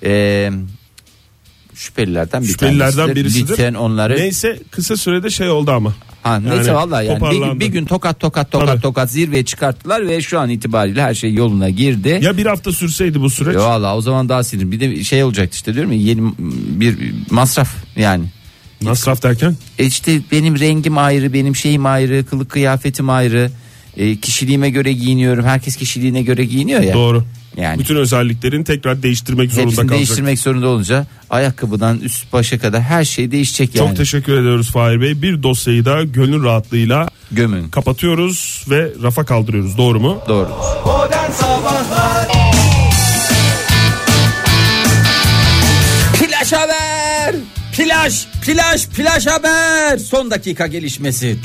[0.04, 0.50] e,
[1.80, 3.24] şüphelilerden bir şüphelilerden tanesidir.
[3.24, 3.48] birisidir.
[3.50, 5.94] Lütfen onları Neyse kısa sürede şey oldu ama.
[6.22, 7.60] Ha, neyse Yani vallahi yani bir, toparlandı.
[7.60, 8.80] bir gün tokat tokat tokat Tabii.
[8.80, 12.20] tokat zirveye çıkarttılar ve şu an itibariyle her şey yoluna girdi.
[12.22, 13.54] Ya bir hafta sürseydi bu süreç.
[13.54, 14.70] Ya Valla o zaman daha sinir.
[14.70, 16.32] Bir de şey olacaktı işte diyorum ya yeni
[16.80, 18.24] bir masraf yani.
[18.82, 19.56] Masraf derken?
[19.78, 23.50] E işte benim rengim ayrı, benim şeyim ayrı, kılık kıyafetim ayrı.
[23.96, 25.44] E, kişiliğime göre giyiniyorum.
[25.44, 26.94] Herkes kişiliğine göre giyiniyor ya.
[26.94, 27.24] Doğru.
[27.56, 29.96] Yani Bütün özelliklerini tekrar değiştirmek zorunda hepsini kalacak.
[29.98, 33.88] değiştirmek zorunda olunca ayakkabıdan üst başa kadar her şey değişecek yani.
[33.88, 35.22] Çok teşekkür ediyoruz Fahir Bey.
[35.22, 37.68] Bir dosyayı da gönül rahatlığıyla Gömün.
[37.68, 39.78] kapatıyoruz ve rafa kaldırıyoruz.
[39.78, 40.18] Doğru mu?
[40.28, 40.48] Doğru.
[46.18, 47.34] Plaj haber.
[47.84, 49.98] Plaj, plaj, plaj haber.
[49.98, 51.36] Son dakika gelişmesi.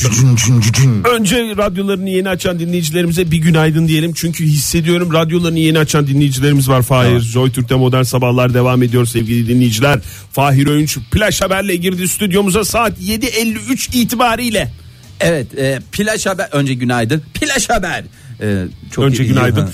[1.15, 4.13] Önce radyolarını yeni açan dinleyicilerimize bir günaydın diyelim.
[4.13, 6.81] Çünkü hissediyorum radyolarını yeni açan dinleyicilerimiz var.
[6.81, 9.99] Fahir, Joy Türk'te modern sabahlar devam ediyor sevgili dinleyiciler.
[10.31, 14.71] Fahir Öğünç plaj haberle girdi stüdyomuza saat 7.53 itibariyle.
[15.19, 16.49] Evet, e, plaj haber.
[16.51, 17.23] Önce günaydın.
[17.33, 18.03] Plaj haber.
[18.41, 19.69] E, çok Önce iyi- günaydın.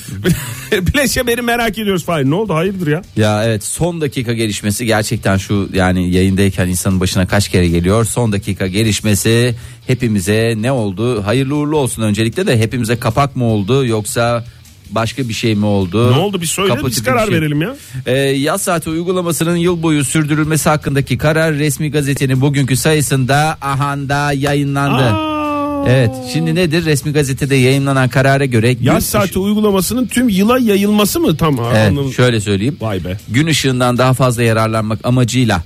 [0.94, 2.26] plaj haberi merak ediyoruz Fahir.
[2.26, 3.02] Ne oldu hayırdır ya?
[3.18, 8.06] Ya evet son dakika gelişmesi gerçekten şu yani yayındayken insanın başına kaç kere geliyor.
[8.06, 9.56] Son dakika gelişmesi
[9.88, 11.24] hepimize ne oldu?
[11.26, 14.46] Hayırlı uğurlu olsun öncelikle de hepimize kapak mı oldu yoksa
[14.92, 16.12] başka bir şey mi oldu?
[16.12, 17.36] Ne oldu bir söyle Kapı biz karar şey.
[17.36, 17.76] verelim ya.
[18.06, 25.04] Ee, yaz saati uygulamasının yıl boyu sürdürülmesi hakkındaki karar resmi gazetenin bugünkü sayısında ahanda yayınlandı.
[25.04, 25.41] Aa.
[25.88, 31.20] Evet şimdi nedir resmi gazetede yayınlanan karara göre gün Yaz saati uygulamasının tüm yıla yayılması
[31.20, 32.14] mı tam Evet, anlamı?
[32.14, 32.78] şöyle söyleyeyim.
[32.82, 33.18] Vay be.
[33.30, 35.64] Gün ışığından daha fazla yararlanmak amacıyla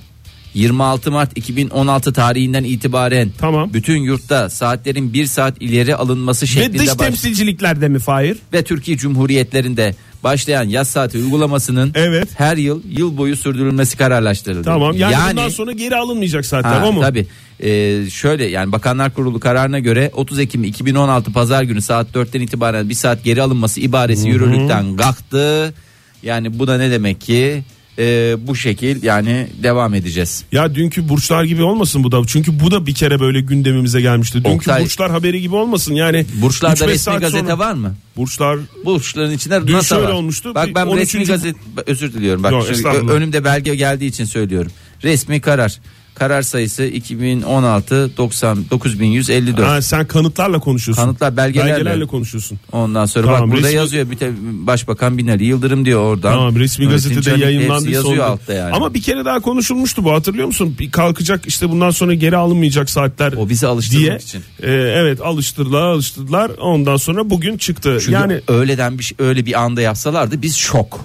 [0.56, 3.70] 26 Mart 2016 tarihinden itibaren Tamam.
[3.72, 8.36] bütün yurtta saatlerin bir saat ileri alınması Ve şeklinde dış baş- temsilciliklerde mi Fahir?
[8.52, 12.28] ve Türkiye Cumhuriyetlerinde başlayan yaz saati uygulamasının Evet.
[12.36, 14.62] her yıl yıl boyu sürdürülmesi kararlaştırıldı.
[14.64, 17.00] Tamam yani, bundan sonra geri alınmayacak saatler Ha, o mu?
[17.00, 17.26] Tabii.
[17.60, 22.88] Ee, şöyle yani Bakanlar Kurulu kararına göre 30 Ekim 2016 Pazar günü saat 4'ten itibaren
[22.88, 25.74] bir saat geri alınması ibaresi yürürlükten kalktı.
[26.22, 27.62] Yani bu da ne demek ki
[27.98, 30.44] e, bu şekil yani devam edeceğiz.
[30.52, 32.22] Ya dünkü burçlar gibi olmasın bu da.
[32.26, 34.38] Çünkü bu da bir kere böyle gündemimize gelmişti.
[34.44, 35.94] Dünkü Oktay- burçlar haberi gibi olmasın.
[35.94, 37.94] Yani Burçlarda 3-5 resmi gazete sonra- var mı?
[38.16, 40.12] Burçlar Burçların içinde Dün NASA şöyle var.
[40.12, 41.14] olmuştu, Bak ben 13.
[41.14, 42.42] resmi gazete özür diliyorum.
[42.42, 44.72] Bak Yok, şimdi önümde belge geldiği için söylüyorum.
[45.04, 45.80] Resmi karar.
[46.18, 49.66] Karar sayısı 2016 90 9154.
[49.68, 51.02] Ha, sen kanıtlarla konuşuyorsun.
[51.02, 51.72] Kanıtlar, belgelerle.
[51.72, 52.58] Belgelerle konuşuyorsun.
[52.72, 56.32] Ondan sonra Tamam, bak burada resmi- yazıyor bir te- Başbakan Binali Yıldırım diyor oradan.
[56.32, 58.26] Tamam resmi Nurettin gazetede yayınlandı yazıyor sonunda.
[58.26, 58.72] altta yani.
[58.74, 60.76] Ama bir kere daha konuşulmuştu bu hatırlıyor musun?
[60.78, 63.32] Bir kalkacak işte bundan sonra geri alınmayacak saatler.
[63.32, 64.16] O bizi alıştırmak diye.
[64.16, 64.42] için.
[64.62, 67.98] Ee, evet alıştırdılar alıştırdılar ondan sonra bugün çıktı.
[68.00, 71.00] Çünkü yani öğleden bir şey, öyle bir anda yapsalardı biz şok.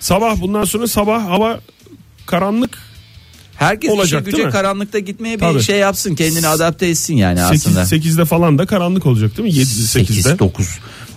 [0.00, 1.60] sabah bundan sonra sabah hava
[2.26, 2.78] karanlık
[3.56, 5.62] Herkes Olacak, işe güce karanlıkta gitmeye bir Tabii.
[5.62, 7.86] şey yapsın kendini adapte etsin yani aslında.
[7.86, 9.54] 8, 8'de falan da karanlık olacak değil mi?
[9.54, 10.38] 7 8 8'de.
[10.38, 10.66] 9.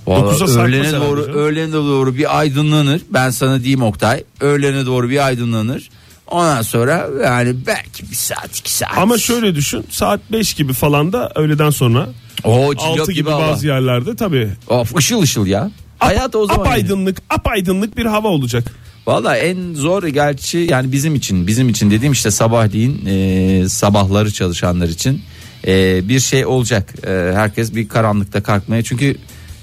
[0.08, 1.40] 9'a sarkmaz öğlene doğru canım.
[1.40, 3.02] öğlene doğru bir aydınlanır.
[3.10, 4.24] Ben sana diyeyim Oktay.
[4.42, 5.90] Öğlene doğru bir aydınlanır.
[6.28, 8.98] Ondan sonra yani belki bir saat iki saat.
[8.98, 12.10] Ama şöyle düşün saat 5 gibi falan da öğleden sonra
[12.44, 15.72] o 6 gibi bazı yerlerde tabii Of ışıl ışıl ya.
[16.00, 16.60] Hayat o zaman.
[16.60, 16.68] yani.
[16.68, 18.64] apaydınlık apaydınlık bir hava olacak.
[19.10, 24.90] Valla en zor gerçi yani bizim için bizim için dediğim işte sabahleyin e, sabahları çalışanlar
[24.90, 25.22] için
[25.68, 26.94] e, bir şey olacak.
[27.08, 29.16] E, herkes bir karanlıkta kalkmaya çünkü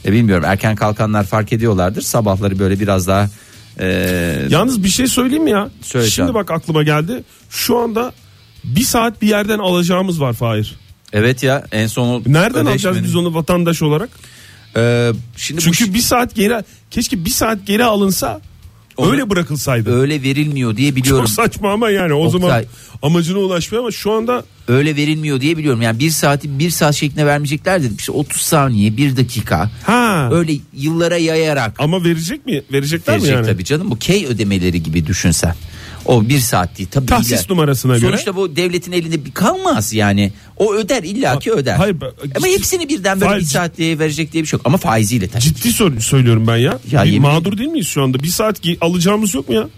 [0.04, 3.30] e, bilmiyorum erken kalkanlar fark ediyorlardır sabahları böyle biraz daha
[3.80, 3.86] e,
[4.48, 5.70] Yalnız bir şey söyleyeyim mi ya?
[5.82, 7.22] Söyle Şimdi bak aklıma geldi.
[7.50, 8.12] Şu anda
[8.64, 10.76] bir saat bir yerden alacağımız var Fahir.
[11.12, 14.10] evet ya en son Nereden alacağız biz onu vatandaş olarak?
[14.76, 18.40] E, şimdi bu Çünkü şi- bir saat geri keşke bir saat geri alınsa
[18.96, 20.00] Onu- öyle bırakılsaydı.
[20.00, 21.24] öyle verilmiyor diye biliyorum.
[21.26, 22.40] Çok saçma ama yani o Oktay.
[22.40, 22.64] zaman
[23.02, 25.82] amacına ulaşmıyor ama şu anda öyle verilmiyor diye biliyorum.
[25.82, 27.96] Yani bir saati bir saat şeklinde vermeyecekler dedim.
[27.98, 32.62] İşte 30 saniye bir dakika ha öyle yıllara yayarak ama verecek mi?
[32.72, 33.46] Verecekler verecek mi yani?
[33.46, 33.90] tabii canım.
[33.90, 35.54] Bu K ödemeleri gibi düşünsen.
[36.04, 37.06] O bir saat değil tabii.
[37.06, 38.10] Tahsis illa- numarasına göre.
[38.10, 40.32] Sonuçta bu devletin elinde bir kalmaz yani.
[40.56, 41.76] O öder illaki öder.
[41.76, 41.96] hayır,
[42.36, 44.66] Ama hepsini birden böyle Hayır, bir saat diye verecek diye bir şey yok.
[44.66, 45.42] Ama faiziyle tabii.
[45.42, 46.78] Ciddi sor- söylüyorum ben ya.
[46.90, 48.22] Ya bir yemin- mağdur değil miyiz şu anda?
[48.22, 49.68] Bir saat alacağımız yok mu ya?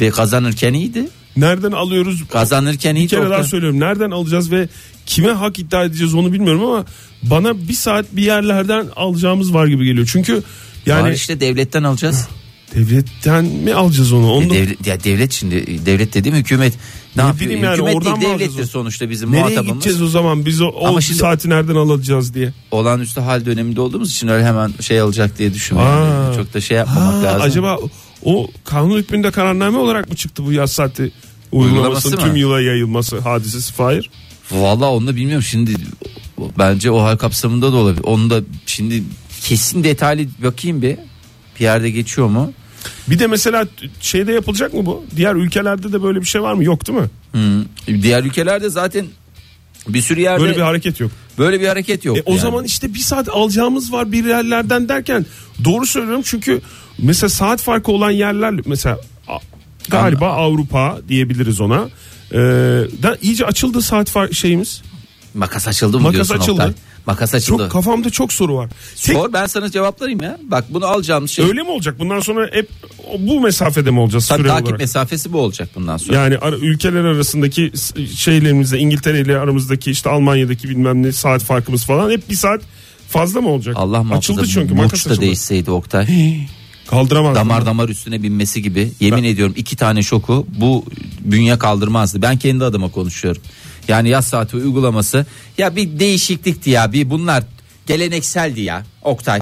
[0.00, 1.08] Ve kazanırken iyiydi.
[1.40, 2.22] Nereden alıyoruz?
[2.32, 3.10] Kazanırken Bir iyiydi.
[3.10, 3.80] kere daha söylüyorum.
[3.80, 4.68] Nereden alacağız ve
[5.06, 6.84] kime hak iddia edeceğiz onu bilmiyorum ama
[7.22, 10.08] bana bir saat bir yerlerden alacağımız var gibi geliyor.
[10.12, 10.42] Çünkü
[10.86, 12.28] yani Var işte devletten alacağız.
[12.74, 14.32] devletten mi alacağız onu?
[14.32, 16.74] Onu devlet, ya devlet şimdi devlet dediğim hükümet
[17.16, 17.50] ne, Ne yapıyor?
[17.50, 19.72] yani, hükümet oradan değil devlettir sonuçta bizim nereye muhatabımız.
[19.74, 20.46] gideceğiz o zaman?
[20.46, 22.52] Biz o, o şimdi- saati nereden alacağız diye.
[22.70, 26.36] Olağanüstü hal döneminde olduğumuz için öyle hemen şey alacak diye düşünmüyorum.
[26.36, 27.42] Çok da şey yapmamak Ha, lazım.
[27.42, 27.78] acaba
[28.24, 31.12] o kanun hükmünde kararname olarak mı çıktı bu yaz saati
[31.52, 32.26] Uygulaması uygulamasının mı?
[32.26, 34.10] tüm yıla yayılması hadisesi Fahir?
[34.50, 35.74] Vallahi onu da bilmiyorum şimdi
[36.58, 38.04] bence o hal kapsamında da olabilir.
[38.04, 39.02] Onu da şimdi
[39.42, 40.96] kesin detaylı bakayım bir.
[41.60, 42.52] Bir yerde geçiyor mu?
[43.08, 43.66] Bir de mesela
[44.00, 45.04] şeyde yapılacak mı bu?
[45.16, 46.64] Diğer ülkelerde de böyle bir şey var mı?
[46.64, 47.08] Yok değil mi?
[47.32, 48.02] Hmm.
[48.02, 49.06] Diğer ülkelerde zaten
[49.88, 51.10] bir sürü yerde Böyle bir hareket yok.
[51.38, 52.16] hareket yok.
[52.16, 52.40] E, o yani.
[52.40, 55.26] zaman işte bir saat alacağımız var bir yerlerden derken
[55.64, 56.60] doğru söylüyorum çünkü
[56.98, 59.00] mesela saat farkı olan yerler mesela
[59.90, 61.88] galiba Avrupa diyebiliriz ona.
[62.32, 62.36] Ee,
[63.02, 64.82] da iyice açıldı saat fark şeyimiz.
[65.34, 66.52] makas açıldı mı Makas diyorsun açıldı.
[66.52, 66.72] Oktay?
[67.06, 67.62] Makas açıldı.
[67.62, 68.70] Çok kafamda çok soru var.
[69.02, 70.38] Tek- Sor ben sana cevaplarım ya.
[70.42, 71.44] Bak bunu alacağımız şey.
[71.44, 71.98] öyle mi olacak?
[71.98, 72.68] Bundan sonra hep
[73.18, 74.78] bu mesafede mi olacağız Tabii takip olarak?
[74.80, 76.16] mesafesi bu olacak bundan sonra.
[76.18, 77.72] Yani ara- ülkeler arasındaki
[78.16, 82.60] şeylerimizde İngiltere ile aramızdaki işte Almanya'daki bilmem ne saat farkımız falan hep bir saat
[83.08, 83.74] fazla mı olacak?
[83.78, 85.24] Allah muhafaza Açıldı çünkü makas Muç da açıldı.
[85.24, 86.06] değişseydi Oktay.
[86.90, 87.34] Kaldıramaz.
[87.34, 90.84] damar damar üstüne binmesi gibi yemin ediyorum iki tane şoku bu
[91.20, 92.22] bünye kaldırmazdı.
[92.22, 93.42] Ben kendi adıma konuşuyorum.
[93.88, 95.26] Yani yaz saati uygulaması
[95.58, 97.44] ya bir değişiklikti ya bir bunlar
[97.86, 99.40] gelenekseldi ya Oktay.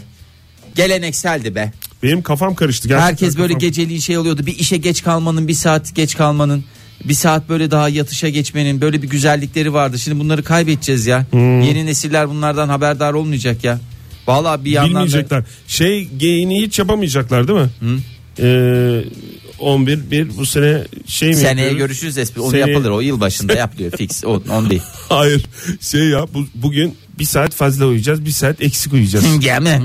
[0.75, 1.73] Gelenekseldi be.
[2.03, 2.89] Benim kafam karıştı.
[2.89, 4.47] Gerçekten Herkes böyle kafam- geceliğin şey oluyordu.
[4.47, 6.65] Bir işe geç kalmanın, bir saat geç kalmanın,
[7.05, 9.99] bir saat böyle daha yatışa geçmenin böyle bir güzellikleri vardı.
[9.99, 11.27] Şimdi bunları kaybedeceğiz ya.
[11.31, 11.61] Hmm.
[11.61, 13.81] Yeni nesiller bunlardan haberdar olmayacak ya.
[14.27, 15.45] Vallahi bir yandan da Bilmeyecekler.
[15.69, 18.01] Şey geyini hiç yapamayacaklar değil mi?
[18.39, 19.05] Ee,
[19.59, 21.79] 11 bir bu sene şey mi seneye yapıyoruz?
[21.79, 22.41] görüşürüz espri.
[22.41, 24.25] Onu Seneye- yapılır o yılbaşında yapılıyor fix.
[24.25, 24.83] O, on değil.
[25.09, 25.47] Hayır
[25.81, 29.41] şey ya bu, bugün bir saat fazla uyuyacağız bir saat eksik uyuyacağız.
[29.41, 29.83] Gelme.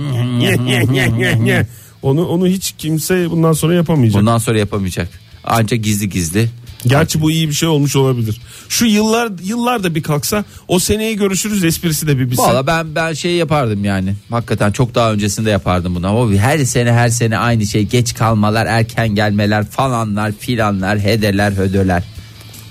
[2.01, 4.21] onu onu hiç kimse bundan sonra yapamayacak.
[4.21, 5.09] Bundan sonra yapamayacak.
[5.43, 6.49] Ancak gizli gizli.
[6.87, 8.41] Gerçi bu iyi bir şey olmuş olabilir.
[8.69, 12.43] Şu yıllar yıllar da bir kalksa o seneyi görüşürüz esprisi de bir bitse.
[12.43, 14.15] Valla ben ben şey yapardım yani.
[14.29, 16.07] Hakikaten çok daha öncesinde yapardım bunu.
[16.07, 17.83] Ama her sene her sene aynı şey.
[17.83, 22.03] Geç kalmalar, erken gelmeler falanlar, filanlar, hederler, hödöler.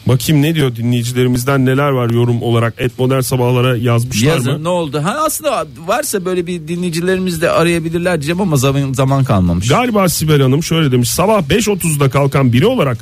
[0.07, 4.65] Bakayım ne diyor dinleyicilerimizden neler var yorum olarak et modern sabahlara yazmışlar Yazın mı?
[4.65, 5.01] ne oldu?
[5.05, 9.69] Ha aslında varsa böyle bir dinleyicilerimiz de arayabilirler diyeceğim ama zaman zaman kalmamış.
[9.69, 12.99] Galiba Sibel Hanım şöyle demiş sabah 5.30'da kalkan biri olarak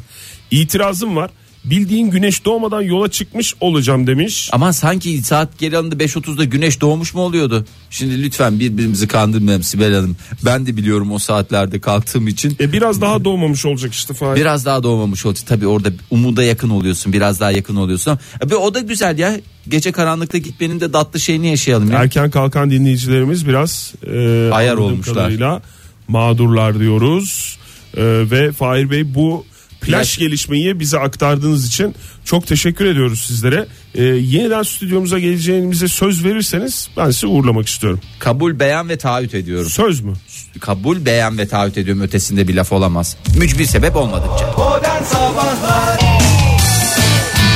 [0.50, 1.30] itirazım var.
[1.64, 4.48] bildiğin güneş doğmadan yola çıkmış olacağım demiş.
[4.52, 7.64] Ama sanki saat geri alındı 5.30'da güneş doğmuş mu oluyordu?
[7.90, 10.16] Şimdi lütfen birbirimizi kandırmayalım Sibel Hanım.
[10.44, 12.56] Ben de biliyorum o saatlerde kalktığım için.
[12.60, 14.40] E biraz daha doğmamış olacak işte Fahir.
[14.40, 15.38] Biraz daha doğmamış oldu.
[15.46, 17.12] Tabii orada umuda yakın oluyorsun.
[17.12, 18.18] Biraz daha yakın oluyorsun.
[18.50, 19.40] E, o da güzel ya.
[19.68, 21.98] Gece karanlıkta gitmenin de tatlı şeyini yaşayalım ya.
[21.98, 25.60] Erken kalkan dinleyicilerimiz biraz e, Ayar olmuşlar.
[26.08, 27.58] mağdurlar diyoruz.
[27.96, 29.44] E, ve Fahir Bey bu
[29.80, 33.66] plaj gelişmeyi bize aktardığınız için çok teşekkür ediyoruz sizlere.
[33.94, 38.00] E, yeniden stüdyomuza geleceğinize söz verirseniz ben sizi uğurlamak istiyorum.
[38.18, 39.70] Kabul beyan ve taahhüt ediyorum.
[39.70, 40.12] Söz mü?
[40.60, 42.02] Kabul beyan ve taahhüt ediyorum.
[42.02, 43.16] Ötesinde bir laf olamaz.
[43.36, 44.54] Mücbir sebep olmadıkça.
[44.58, 46.07] Modern Sabahlar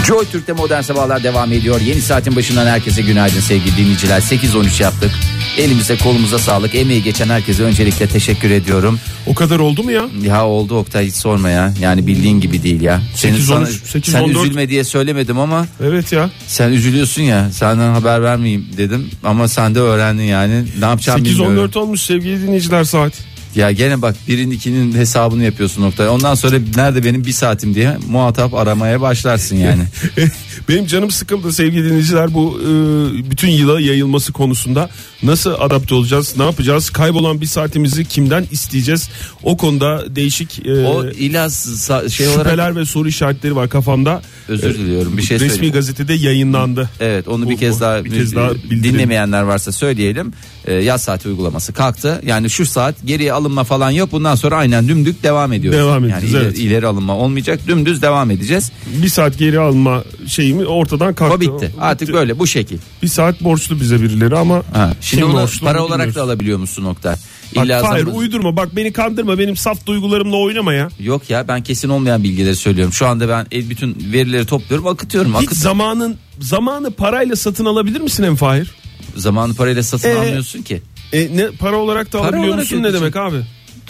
[0.07, 1.81] Joy Türk'te modern sabahlar devam ediyor.
[1.81, 4.21] Yeni saatin başından herkese günaydın sevgili dinleyiciler.
[4.21, 5.11] 8-13 yaptık.
[5.59, 6.75] Elimize kolumuza sağlık.
[6.75, 9.01] Emeği geçen herkese öncelikle teşekkür ediyorum.
[9.27, 10.05] O kadar oldu mu ya?
[10.23, 11.75] Ya oldu Oktay hiç sorma ya.
[11.81, 13.01] Yani bildiğin gibi değil ya.
[13.15, 14.45] Senin 8, sana- 13, 8, sen 14.
[14.47, 16.31] üzülme diye söylemedim ama Evet ya.
[16.47, 17.51] sen üzülüyorsun ya.
[17.53, 20.65] Senden haber vermeyeyim dedim ama sen de öğrendin yani.
[20.79, 21.57] Ne yapacağım bilmiyorum.
[21.57, 23.13] 8-14 olmuş sevgili dinleyiciler saat.
[23.55, 26.09] Ya gene bak birin ikinin hesabını yapıyorsun Oktay.
[26.09, 29.83] Ondan sonra nerede benim bir saatim diye muhatap aramaya başlarsın yani.
[30.69, 34.91] Benim canım sıkıldı sevgili dinleyiciler bu e, bütün yıla yayılması konusunda
[35.23, 39.09] nasıl adapte olacağız ne yapacağız kaybolan bir saatimizi kimden isteyeceğiz
[39.43, 44.23] o konuda değişik e, o illa sa- şey olarak şüpheler ve soru işaretleri var kafamda.
[44.49, 45.75] Özür diliyorum, bir şey Resmi söyleyeyim.
[45.75, 46.91] gazetede yayınlandı.
[47.01, 50.33] Evet onu bir Bu- kez daha, bir kez daha dinlemeyenler varsa söyleyelim.
[50.67, 52.23] Ee, yaz saati uygulaması kalktı.
[52.27, 54.13] Yani şu saat geriye alınma falan yok.
[54.13, 55.81] Bundan sonra aynen dümdük devam ediyoruz.
[55.81, 56.59] Devam yani edeceğiz, ileri, evet.
[56.59, 57.61] ileri alınma olmayacak.
[57.69, 58.73] Dümdüz devam edeceğiz.
[59.03, 61.37] Bir saat geri alma şeyimi ortadan kalktı.
[61.37, 61.75] O bitti.
[61.81, 62.19] Artık Bitti.
[62.19, 62.79] böyle bu şekil.
[63.03, 64.93] Bir saat borçlu bize birileri ama Ha.
[65.01, 66.17] Şimdi onu para olarak bilmiyoruz.
[66.17, 67.17] da alabiliyor musun nokta?
[67.57, 70.89] Bak, İlla hayır zaman- uydurma bak beni kandırma benim saf duygularımla oynama ya.
[71.01, 72.93] Yok ya ben kesin olmayan bilgileri söylüyorum.
[72.93, 75.35] Şu anda ben bütün verileri topluyorum, akıtıyorum.
[75.35, 78.71] Hiç Akıt zamanın zamanı parayla satın alabilir misin en Fahir?
[79.17, 80.83] Zamanı parayla satın Ee, almıyorsun ki.
[81.13, 83.01] E, ne para olarak da Para alabiliyor olarak musun ne ödeyecek.
[83.01, 83.37] demek abi?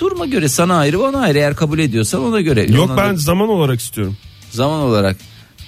[0.01, 2.63] Duruma göre sana ayrı bana ayrı eğer kabul ediyorsan ona göre.
[2.73, 4.17] Yok Ona ben da- zaman olarak istiyorum.
[4.51, 5.17] zaman olarak.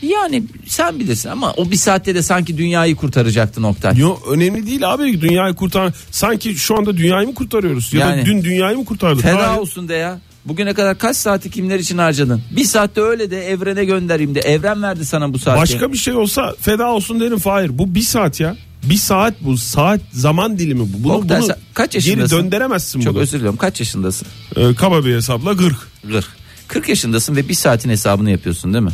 [0.02, 3.92] Yani sen bilirsin ama o bir saatte de sanki dünyayı kurtaracaktı nokta.
[3.96, 5.92] Yo önemli değil abi dünyayı kurtar.
[6.10, 7.92] Sanki şu anda dünyayı mı kurtarıyoruz?
[7.94, 9.22] Ya Yani- da dün dünyayı mı kurtardık?
[9.22, 9.60] Feda Hayır.
[9.60, 10.20] olsun de ya.
[10.44, 12.42] Bugüne kadar kaç saati kimler için harcadın?
[12.50, 15.60] Bir saatte öyle de evrene göndereyim de evren verdi sana bu saati.
[15.60, 17.78] Başka bir şey olsa feda olsun derim Fahir.
[17.78, 18.56] Bu bir saat ya.
[18.90, 21.04] Bir saat bu saat zaman dilimi bu.
[21.04, 22.36] Bunu, Oktay, bunu sen kaç geri yaşındasın?
[22.38, 23.22] döndüremezsin Çok bunu.
[23.22, 23.56] özür diliyorum.
[23.58, 24.28] Kaç yaşındasın?
[24.56, 25.76] Ee, kaba bir hesapla 40.
[26.10, 26.24] 40.
[26.68, 28.90] 40 yaşındasın ve bir saatin hesabını yapıyorsun değil mi?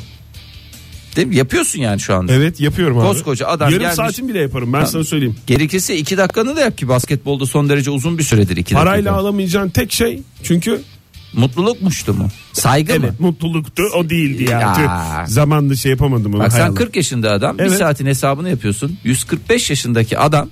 [1.16, 1.37] Değil mi?
[1.37, 2.33] Yapıyorsun yani şu anda.
[2.33, 3.07] Evet yapıyorum abi.
[3.07, 5.37] Koskoca adam Yarım gelmiş- saatin bile yaparım ben sana söyleyeyim.
[5.46, 8.79] Gerekirse 2 dakikanı da yap ki basketbolda son derece uzun bir süredir 2 dakika.
[8.79, 10.83] Parayla alamayacağın tek şey çünkü
[11.32, 12.28] Mutlulukmuştu mu?
[12.52, 12.98] Saygı mı?
[13.04, 14.60] evet mutluluktu o değildi ya.
[14.60, 14.74] Ya.
[14.74, 16.42] Tüh, Zamanında şey yapamadım onu.
[16.42, 16.74] Bak sen Allah.
[16.74, 17.78] 40 yaşında adam bir Evet.
[17.78, 18.98] saatin hesabını yapıyorsun.
[19.04, 20.48] 145 yaşındaki adam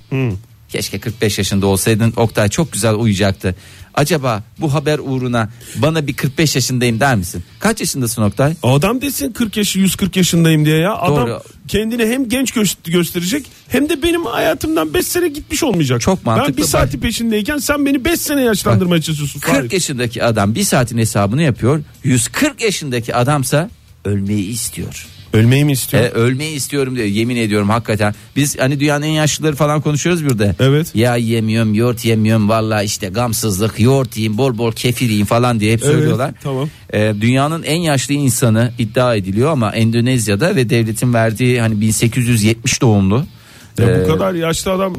[0.69, 3.55] keşke 45 yaşında olsaydın Oktay çok güzel uyuyacaktı.
[3.93, 7.43] Acaba bu haber uğruna bana bir 45 yaşındayım der misin?
[7.59, 8.53] Kaç yaşındasın Oktay?
[8.63, 10.95] Adam desin 40 yaşı 140 yaşındayım diye ya.
[10.95, 11.41] Adam Doğru.
[11.67, 16.01] kendini hem genç gö- gösterecek hem de benim hayatımdan 5 sene gitmiş olmayacak.
[16.01, 16.69] Çok mantıklı Ben bir bak.
[16.69, 19.39] saati peşindeyken sen beni 5 sene yaşlandırmaya çalışıyorsun.
[19.39, 19.71] 40 Fahir.
[19.71, 21.81] yaşındaki adam bir saatin hesabını yapıyor.
[22.03, 23.69] 140 yaşındaki adamsa
[24.05, 25.07] ölmeyi istiyor.
[25.33, 26.03] Ölmeyi mi istiyor?
[26.03, 27.07] E, ölmeyi istiyorum diyor.
[27.07, 28.15] Yemin ediyorum hakikaten.
[28.35, 30.55] Biz hani dünyanın en yaşlıları falan konuşuyoruz burada.
[30.59, 30.95] Evet.
[30.95, 32.49] Ya yemiyorum, yoğurt yemiyorum.
[32.49, 36.31] Valla işte gamsızlık, yoğurt yiyeyim, bol bol kefir yiyeyim falan diye hep Evet, söylüyorlar.
[36.43, 36.69] tamam.
[36.93, 43.25] E, dünyanın en yaşlı insanı iddia ediliyor ama Endonezya'da ve devletin verdiği hani 1870 doğumlu.
[43.81, 44.95] Ya E, bu kadar yaşlı adam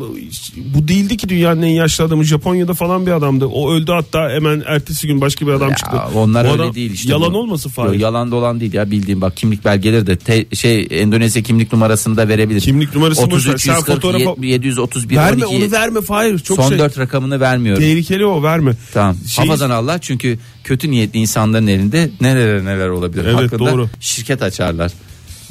[0.75, 3.47] bu değildi ki dünyanın en yaşlı adamı Japonya'da falan bir adamdı.
[3.47, 5.97] O öldü hatta hemen ertesi gün başka bir adam Ya çıktı.
[6.15, 7.13] onlar Bu öyle adam- değil işte.
[7.13, 7.39] Yalan bu.
[7.39, 7.99] olmasın Fahir.
[8.01, 12.29] yalan dolan değil ya bildiğim bak kimlik belgeleri de te- şey Endonezya kimlik numarasını da
[12.29, 12.61] verebilir.
[12.61, 13.11] Kimlik ver.
[13.11, 16.39] 33 Sen 140 fotoğrafa- 731 verme 12 onu verme Fahir.
[16.39, 16.79] Çok son şey.
[16.79, 17.83] 4 rakamını vermiyorum.
[17.83, 18.73] Tehlikeli o verme.
[18.95, 19.17] Tamam.
[19.29, 23.25] Şey- Hafadan Allah çünkü kötü niyetli insanların elinde neler neler olabilir.
[23.25, 23.89] Evet, Hakkında doğru.
[24.01, 24.93] şirket açarlar.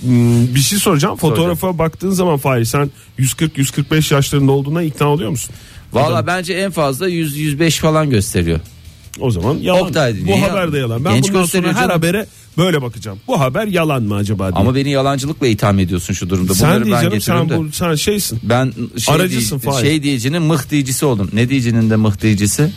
[0.01, 1.15] Hmm, bir şey soracağım.
[1.17, 5.55] Fotoğrafa baktığın zaman Fahir sen 140-145 yaşlarında olduğuna ikna oluyor musun?
[5.93, 8.59] Valla bence en fazla 100 105 falan gösteriyor.
[9.19, 9.81] O zaman yalan.
[9.81, 11.05] Oktay Bu niye haber de yalan.
[11.05, 11.91] Ben Genç bundan sonra gösteriyor her canım.
[11.91, 12.25] habere
[12.57, 13.19] böyle bakacağım.
[13.27, 14.59] Bu haber yalan mı acaba diye.
[14.61, 16.53] Ama beni yalancılıkla itham ediyorsun şu durumda.
[16.55, 17.57] sen Bunları ben getiriyorum sen, da.
[17.63, 18.39] bu, sen şeysin.
[18.43, 19.85] Ben şey, Aracısın diye- Fahir.
[19.85, 21.29] şey diyicinin mıh diyicisi oldum.
[21.33, 22.71] Ne diyicinin de mıh diyicisi?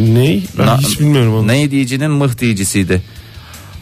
[0.00, 0.42] Ney?
[0.58, 1.48] Ben Na- hiç bilmiyorum onu.
[1.48, 3.02] Ne diyicinin mıh diyicisiydi.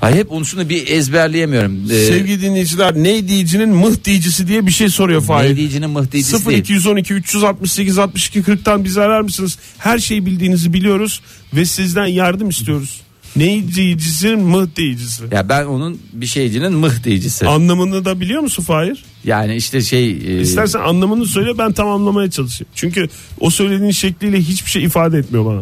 [0.02, 1.84] Ay hep onu şunu bir ezberleyemiyorum.
[1.90, 5.56] Ee, Sevgili dinleyiciler ne diyicinin mıh diyicisi diye bir şey soruyor ne Fahir.
[5.56, 6.58] diyicinin mıh diyicisi değil.
[6.58, 9.58] 0212 368 62 40'tan bizi arar mısınız?
[9.78, 11.20] Her şeyi bildiğinizi biliyoruz
[11.54, 13.00] ve sizden yardım istiyoruz.
[13.37, 15.22] Ne diyicisi mıh diyicisi.
[15.32, 17.46] Ya ben onun bir şeycinin mıh diyicisi.
[17.46, 19.04] Anlamını da biliyor musun Fahir?
[19.24, 22.70] Yani işte şey e, İstersen anlamını söyle ben tamamlamaya çalışayım.
[22.74, 23.08] Çünkü
[23.40, 25.61] o söylediğin şekliyle hiçbir şey ifade etmiyor bana.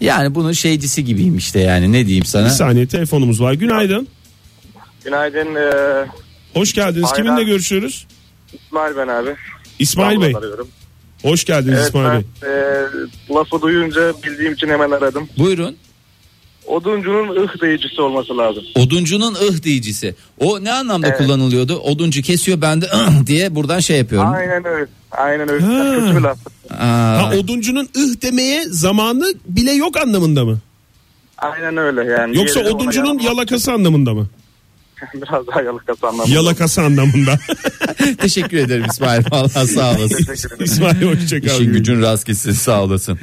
[0.00, 2.44] Yani bunun şeycisi gibiyim işte yani ne diyeyim sana.
[2.44, 3.52] Bir saniye telefonumuz var.
[3.52, 4.08] Günaydın.
[5.04, 6.06] Günaydın ee,
[6.54, 7.08] Hoş geldiniz.
[7.12, 7.24] Aynen.
[7.24, 8.06] Kiminle görüşüyoruz?
[8.52, 9.30] İsmail ben abi.
[9.78, 10.36] İsmail Bey.
[10.36, 10.68] Arıyorum.
[11.22, 12.50] Hoş geldiniz Evet İsmail ben Bey.
[12.50, 15.28] ee, lafı duyunca bildiğim için hemen aradım.
[15.38, 15.76] Buyurun.
[16.66, 18.62] Oduncunun ıh deyicisi olması lazım.
[18.74, 20.14] Oduncunun ıh diyicisi.
[20.38, 21.18] O ne anlamda Evet.
[21.18, 21.76] kullanılıyordu?
[21.78, 24.32] Oduncu kesiyor ben de ıh diye buradan şey yapıyorum.
[24.32, 24.86] Aynen öyle.
[25.10, 25.64] Aynen öyle.
[25.64, 25.94] Ha.
[25.94, 26.38] Kötü bir laf.
[26.70, 30.58] Aa, Ha oduncunun ıh demeye zamanı bile yok anlamında mı?
[31.38, 32.36] Aynen öyle yani.
[32.36, 34.26] Yoksa Diğeri oduncunun yalakası anlamında mı?
[35.14, 36.34] Biraz daha yalakası anlamında.
[36.34, 37.38] Yalakası anlamında.
[38.18, 39.22] teşekkür ederim İsmail.
[39.30, 40.24] Vallahi sağ olasın.
[40.24, 40.64] Teşekkür ederim.
[40.64, 41.46] İsmail hoşçakal.
[41.48, 43.18] İşin gücün rast gitsin sağ olasın.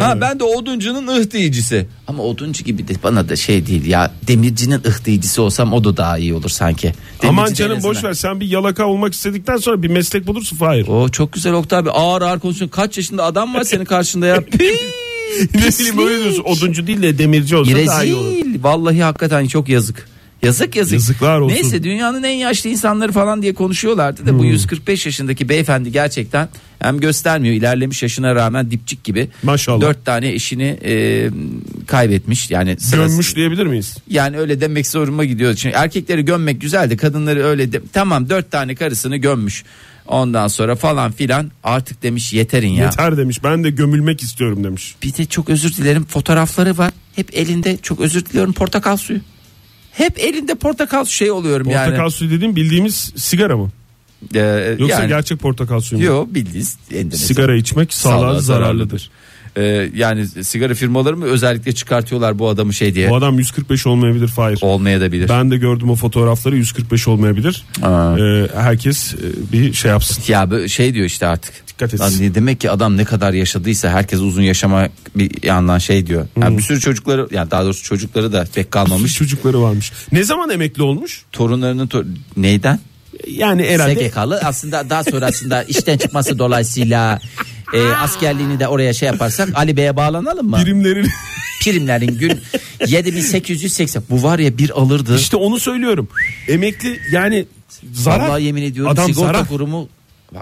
[0.00, 1.86] Ha ben de oduncunun ıh diyicisi.
[2.06, 4.12] Ama oduncu gibi de bana da şey değil ya.
[4.26, 6.92] Demircinin ıh diyicisi olsam o da daha iyi olur sanki.
[7.22, 10.26] Aman Demirci de en canım boş ver sen bir yalaka olmak istedikten sonra bir meslek
[10.26, 10.88] bulursun Fahir.
[10.88, 12.76] O çok güzel Oktay abi ağır ağır konuşuyorsun.
[12.76, 14.36] Kaç yaşında adam var senin karşında ya.
[15.54, 18.30] ne bileyim böyle diyorsun oduncu değil de demirci olsa daha iyi olur.
[18.30, 18.62] Rezil.
[18.62, 20.08] Vallahi hakikaten çok yazık.
[20.42, 20.92] Yazık yazık.
[20.92, 21.54] Yazıklar olsun.
[21.56, 24.48] Neyse dünyanın en yaşlı insanları falan diye konuşuyorlardı da bu Hmm.
[24.50, 26.48] 145 yaşındaki beyefendi gerçekten
[26.78, 29.28] hem göstermiyor ilerlemiş yaşına rağmen dipçik gibi.
[29.42, 29.80] Maşallah.
[29.80, 31.28] Dört tane eşini e,
[31.86, 33.96] kaybetmiş yani sırası- Gömmüş diyebilir miyiz?
[34.10, 35.54] yani öyle demek zoruma gidiyor.
[35.54, 39.64] Çünkü erkekleri gömmek güzel de kadınları öyle de, tamam dört tane karısını gömmüş.
[40.06, 42.84] Ondan sonra falan filan artık demiş yeterin ya.
[42.84, 44.94] Yeter demiş ben de gömülmek istiyorum demiş.
[45.02, 46.90] Bir de çok özür dilerim fotoğrafları var.
[47.16, 49.18] Hep elinde çok özür diliyorum portakal suyu.
[49.92, 52.10] Hep elinde portakal suyu şey oluyorum Portakal yani.
[52.10, 53.70] suyu dediğim bildiğimiz sigara mı?
[54.34, 56.06] Ee, Yoksa yani, gerçek portakal suyu mu?
[56.06, 57.26] Yok bildiğiniz Endonezya.
[57.26, 59.10] Sigara içmek sağlığa Sağlığa zararlıdır.
[59.56, 63.10] Ee, yani sigara firmaları mı özellikle çıkartıyorlar bu adamı şey diye.
[63.10, 64.58] Bu adam 145 olmayabilir Fahir.
[64.62, 65.28] Olmaya da bilir.
[65.28, 67.64] Ben de gördüm o fotoğrafları 145 olmayabilir.
[67.82, 70.22] Ee, herkes e, bir şey yapsın.
[70.28, 71.52] Ya şey diyor işte artık.
[71.68, 72.24] Dikkat etsin.
[72.24, 76.26] Lan demek ki adam ne kadar yaşadıysa herkes uzun yaşama bir yandan şey diyor.
[76.40, 79.14] Yani bir sürü çocukları yani daha doğrusu çocukları da pek kalmamış.
[79.14, 79.92] Çocukları varmış.
[80.12, 81.22] Ne zaman emekli olmuş?
[81.32, 82.80] Torunlarının tor- neyden?
[83.28, 87.20] Yani herhalde SGK'lı aslında daha sonrasında işten çıkması dolayısıyla
[87.74, 90.56] e, askerliğini de oraya şey yaparsak Ali Bey'e bağlanalım mı?
[90.64, 91.08] primlerin
[91.64, 92.40] Primlerin gün
[92.86, 95.16] 7880 bu var ya bir alırdı.
[95.16, 96.08] işte onu söylüyorum.
[96.48, 97.46] Emekli yani
[97.92, 98.28] zarar.
[98.28, 99.48] Vallahi yemin ediyorum Adam sigorta zarar.
[99.48, 99.88] kurumu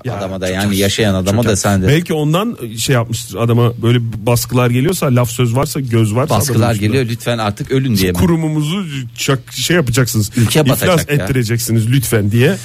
[0.04, 0.78] Ya, adama da yani az.
[0.78, 1.88] yaşayan adama da sen de.
[1.88, 7.06] Belki ondan şey yapmıştır adama böyle baskılar geliyorsa laf söz varsa göz varsa Baskılar geliyor
[7.06, 8.18] lütfen artık ölün diye mi?
[8.18, 8.84] kurumumuzu
[9.18, 10.30] çak, şey yapacaksınız.
[10.36, 11.14] Ülke İflas ya.
[11.14, 12.56] ettireceksiniz lütfen diye.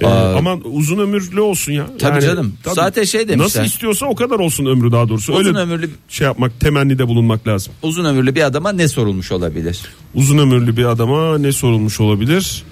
[0.00, 0.36] Ee, Aa.
[0.36, 1.86] aman uzun ömürlü olsun ya.
[1.98, 2.54] Tabii canım.
[2.74, 3.44] Zaten şey demişler.
[3.44, 5.32] Nasıl istiyorsa o kadar olsun ömrü daha doğrusu.
[5.32, 7.72] Uzun Öyle ömürlü şey yapmak temennide bulunmak lazım.
[7.82, 9.80] uzun ömürlü bir adama ne sorulmuş olabilir?
[10.14, 12.64] Uzun ömürlü bir adama ne sorulmuş olabilir?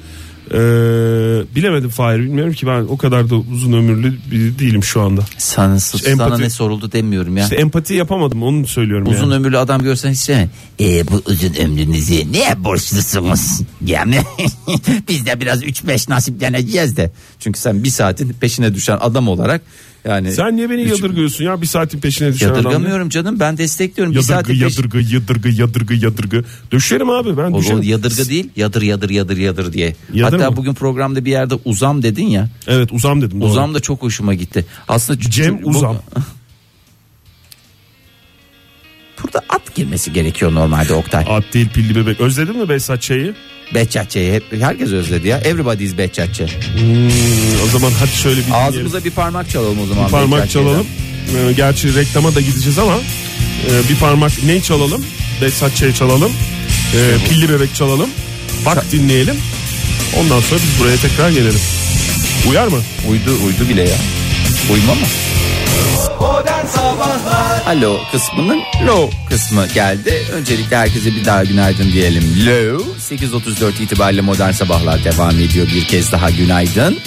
[0.49, 5.21] Ee, bilemedim Fahir bilmiyorum ki ben o kadar da uzun ömürlü biri değilim şu anda.
[5.39, 7.43] Sana, sana empati- ne soruldu demiyorum ya.
[7.45, 9.35] İşte empati yapamadım onu söylüyorum uzun yani.
[9.35, 10.47] ömürlü adam görsen hiç şey.
[10.81, 13.61] E, bu uzun ömrünüzü neye borçlusunuz?
[13.85, 14.21] Yani
[15.09, 17.11] biz de biraz 3-5 nasipleneceğiz de.
[17.39, 19.63] Çünkü sen bir saatin peşine düşen adam olarak
[20.05, 20.33] yani.
[20.33, 22.57] Sen niye beni Üç- yadırgıyorsun ya bir saatin peşine düşen adam.
[22.65, 24.15] Yadırgamıyorum canım ben destekliyorum.
[24.15, 24.61] Bir Yadırgı peş...
[24.61, 26.45] yadırgı yadırgı yadırgı yadırgı.
[26.71, 27.83] Düşerim abi ben O, o düşerim.
[27.83, 29.97] yadırgı değil yadır yadır yadır yadır diye.
[30.15, 30.57] Yadır Hatta mı?
[30.57, 32.49] bugün programda bir yerde uzam dedin ya.
[32.67, 33.41] Evet uzam dedim.
[33.41, 33.49] doğru.
[33.49, 34.65] Uzam da çok hoşuma gitti.
[34.89, 35.97] Aslında ç- Cem ç- bu- Uzam.
[39.23, 41.25] Burada at girmesi gerekiyor normalde Oktay.
[41.29, 42.21] At değil pilli bebek.
[42.21, 43.35] Özledin mi Behzat Ç'yi?
[43.75, 45.39] Behçetçe'yi hep herkes özledi ya.
[45.39, 45.93] Everybody is.
[45.93, 48.69] Hmm, o zaman hadi şöyle bir dinleyelim.
[48.69, 50.07] Ağzımıza bir parmak çalalım o zaman.
[50.07, 50.87] Bir parmak çalalım.
[51.37, 52.95] Ee, gerçi reklama da gideceğiz ama
[53.71, 55.05] e, bir parmak ne çalalım?
[55.43, 56.33] Behzat Ç'yi çalalım.
[56.95, 58.11] Ee, pilli bebek çalalım.
[58.67, 59.37] Bak dinleyelim.
[60.21, 61.61] Ondan sonra biz buraya tekrar gelelim.
[62.51, 62.79] Uyar mı?
[63.11, 63.97] Uydu uydu bile ya.
[64.73, 65.07] Uyma mı?
[66.21, 70.15] Modern Sabahlar Alo kısmının low kısmı geldi.
[70.33, 72.23] Öncelikle herkese bir daha günaydın diyelim.
[72.47, 76.99] Low 8.34 itibariyle modern sabahlar devam ediyor bir kez daha günaydın.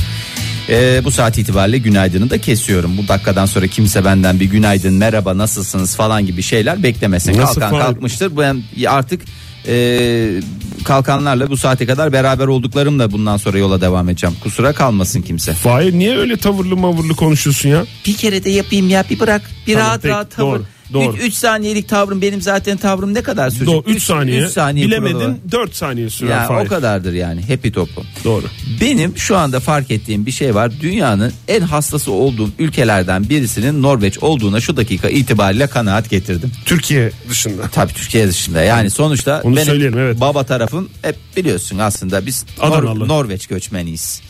[0.70, 2.98] Ee, bu saat itibariyle günaydını da kesiyorum.
[2.98, 7.38] Bu dakikadan sonra kimse benden bir günaydın merhaba nasılsınız falan gibi şeyler beklemesin.
[7.38, 8.38] Nasıl Kalkan fa- kalkmıştır.
[8.38, 9.22] Ben artık
[9.68, 10.42] e,
[10.84, 14.36] kalkanlarla bu saate kadar beraber olduklarımla bundan sonra yola devam edeceğim.
[14.44, 15.54] Kusura kalmasın kimse.
[15.54, 17.84] Fahir niye öyle tavırlı mavırlı konuşuyorsun ya?
[18.06, 19.42] Bir kere de yapayım ya bir bırak.
[19.68, 20.52] Bir Tamam, rahat peki, rahat tavır.
[20.56, 20.66] doğru.
[20.94, 21.18] Doğru.
[21.18, 23.68] 3 saniyelik tavrım benim zaten tavrım ne kadar sürecek?
[23.68, 24.42] Doğru 3 Üç- saniye.
[24.42, 25.10] üç saniye kuralı var.
[25.20, 26.66] Bilemedin 4 saniye sürer Ya Fahir.
[26.66, 28.04] o kadardır yani happy topu.
[28.24, 28.46] Doğru.
[28.82, 30.72] Benim şu anda fark ettiğim bir şey var.
[30.82, 36.52] Dünyanın en hastası olduğum ülkelerden birisinin Norveç olduğuna şu dakika itibariyle kanaat getirdim.
[36.66, 37.68] Türkiye dışında.
[37.68, 38.62] Tabii Türkiye dışında.
[38.64, 40.20] Yani sonuçta Onu benim söyleyelim, evet.
[40.20, 43.08] baba tarafım hep biliyorsun aslında biz Nor-.
[43.08, 44.22] Norveç göçmeniyiz.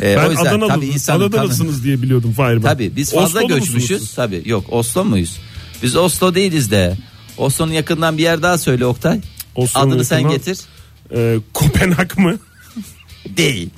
[0.00, 2.62] Ee, Ben o yüzden Adanalı, tabii insanın Adanalısınız diye biliyordum Fahir ben.
[2.62, 4.14] Tabii biz fazla musunuz göçmüşüz.
[4.14, 5.36] Tabii yok Oslo muyuz?
[5.82, 6.96] Biz Oslo değiliz de.
[7.38, 9.20] Oslo'nun yakından bir yer daha söyle Oktay.
[9.54, 10.58] Oslo'nun Adını sen yakından- getir.
[11.14, 12.38] Ee, Kopenhag mı?
[13.36, 13.70] Değil.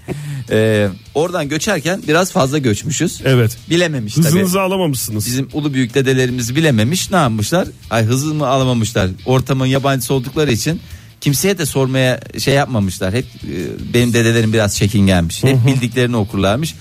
[0.51, 3.20] Ee, oradan göçerken biraz fazla göçmüşüz.
[3.24, 3.57] Evet.
[3.70, 4.24] Bilememiş tabii.
[4.26, 5.26] Hızınızı alamamışsınız.
[5.26, 7.11] Bizim ulu büyük dedelerimiz bilememiş.
[7.11, 7.68] Ne yapmışlar?
[7.90, 9.11] Ay hızını alamamışlar.
[9.26, 10.80] Ortamın yabancısı oldukları için
[11.20, 13.14] kimseye de sormaya şey yapmamışlar.
[13.14, 15.44] Hep e, benim dedelerim biraz çekingenmiş.
[15.44, 16.74] Hep bildiklerini okurlarmış.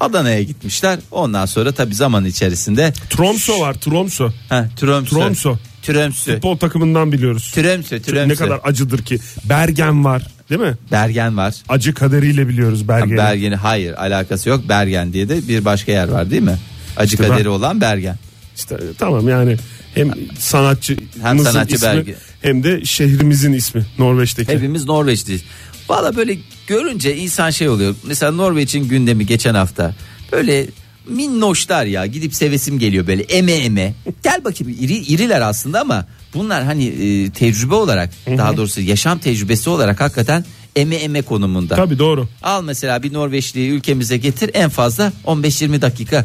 [0.00, 0.98] Adana'ya gitmişler.
[1.10, 4.30] Ondan sonra tabii zaman içerisinde Tromso var Tromso.
[4.48, 5.06] ha, Tromsø.
[5.08, 5.56] Tromsø.
[5.82, 6.32] Tromsø.
[6.34, 7.52] Futbol takımından biliyoruz.
[7.56, 8.00] Tromsø.
[8.00, 8.28] Tromsø.
[8.28, 9.18] Ne kadar acıdır ki.
[9.44, 10.74] Bergen var değil mi?
[10.92, 11.54] Bergen var.
[11.68, 13.16] Acı kaderiyle biliyoruz Bergen'i.
[13.16, 14.68] Bergen'i hayır alakası yok.
[14.68, 16.58] Bergen diye de bir başka yer var değil mi?
[16.96, 18.16] Acı İşte ben- kaderi olan Bergen.
[18.56, 19.56] İşte, tamam yani
[19.94, 22.14] hem sanatçı Hem sanatçı ismi Bergen.
[22.42, 24.52] hem de şehrimizin ismi Norveç'teki.
[24.52, 25.42] Hepimiz Norveçliyiz.
[25.88, 27.94] Valla böyle görünce insan şey oluyor.
[28.04, 29.94] Mesela Norveç'in gündemi geçen hafta
[30.32, 30.66] böyle
[31.08, 33.94] minnoşlar ya gidip sevesim geliyor böyle eme eme.
[34.22, 39.70] Gel bakayım iri, iriler aslında ama bunlar hani e, tecrübe olarak daha doğrusu yaşam tecrübesi
[39.70, 40.44] olarak hakikaten
[40.76, 41.76] eme eme konumunda.
[41.76, 42.28] Tabii doğru.
[42.42, 46.24] Al mesela bir Norveçliyi ülkemize getir en fazla 15-20 dakika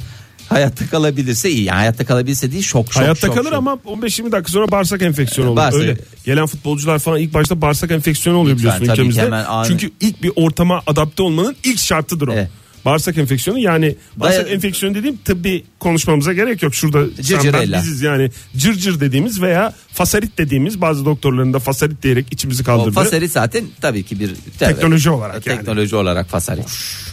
[0.50, 1.64] hayatta kalabilirse iyi.
[1.64, 3.58] Yani hayatta kalabilirse değil şok şok Hayatta şok, kalır şok.
[3.58, 5.58] ama 15-20 dakika sonra bağırsak enfeksiyonu olur.
[5.58, 5.97] Bağırsak- Öyle.
[6.26, 9.36] Gelen futbolcular falan ilk başta bağırsak enfeksiyonu oluyor Lütfen, biliyorsun tabii ülkemizde.
[9.36, 12.34] ani- Çünkü ilk bir ortama adapte olmanın ilk şartıdır o.
[12.34, 12.50] Evet.
[12.86, 16.76] Bağırsak enfeksiyonu yani bağırsak Daya- enfeksiyonu dediğim tıbbi konuşmamıza gerek yok.
[16.76, 17.08] Şurada
[17.54, 22.66] ben biziz yani cırcır dediğimiz veya fasarit dediğimiz bazı doktorların da fasarit diyerek içimizi O
[22.66, 22.91] kaldırdı.
[22.95, 25.58] fasarit zaten tabii ki bir Teknoloji olarak yani.
[25.58, 26.66] Teknoloji olarak fasarit.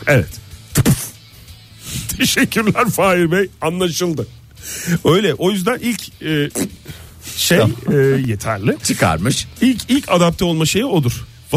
[0.07, 0.29] Evet.
[2.19, 4.27] Teşekkürler Fahir Bey anlaşıldı.
[5.05, 6.51] Öyle o yüzden ilk e,
[7.37, 8.77] şey e, yeterli.
[8.83, 9.47] Çıkarmış.
[9.61, 11.27] İlk ilk adapte olma şeyi odur.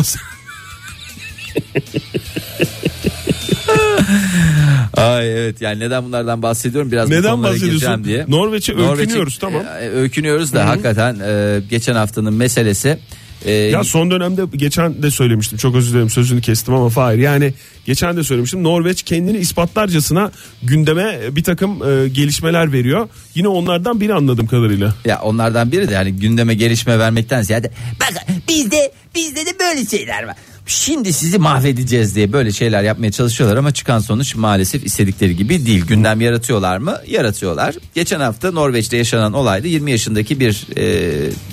[4.97, 8.03] Ay evet yani neden bunlardan bahsediyorum biraz bu Neden konulara bahsediyorsun?
[8.03, 8.25] diye.
[8.27, 9.63] Norveç'e öykünüyoruz, tamam.
[9.81, 12.99] e, öykünüyoruz da hakikaten e, geçen haftanın meselesi.
[13.45, 17.53] E, ya son dönemde geçen de söylemiştim çok özür dilerim sözünü kestim ama Fahir yani
[17.85, 20.31] geçen de söylemiştim Norveç kendini ispatlarcasına
[20.63, 23.09] gündeme bir takım e, gelişmeler veriyor.
[23.35, 24.95] Yine onlardan biri anladığım kadarıyla.
[25.05, 30.23] ya onlardan biri de yani gündeme gelişme vermekten ziyade bak bizde bizde de böyle şeyler
[30.23, 30.35] var.
[30.70, 35.86] Şimdi sizi mahvedeceğiz diye böyle şeyler yapmaya çalışıyorlar ama çıkan sonuç maalesef istedikleri gibi değil.
[35.86, 36.97] Gündem yaratıyorlar mı?
[37.07, 37.76] Yaratıyorlar.
[37.95, 40.84] Geçen hafta Norveç'te yaşanan olayda 20 yaşındaki bir e,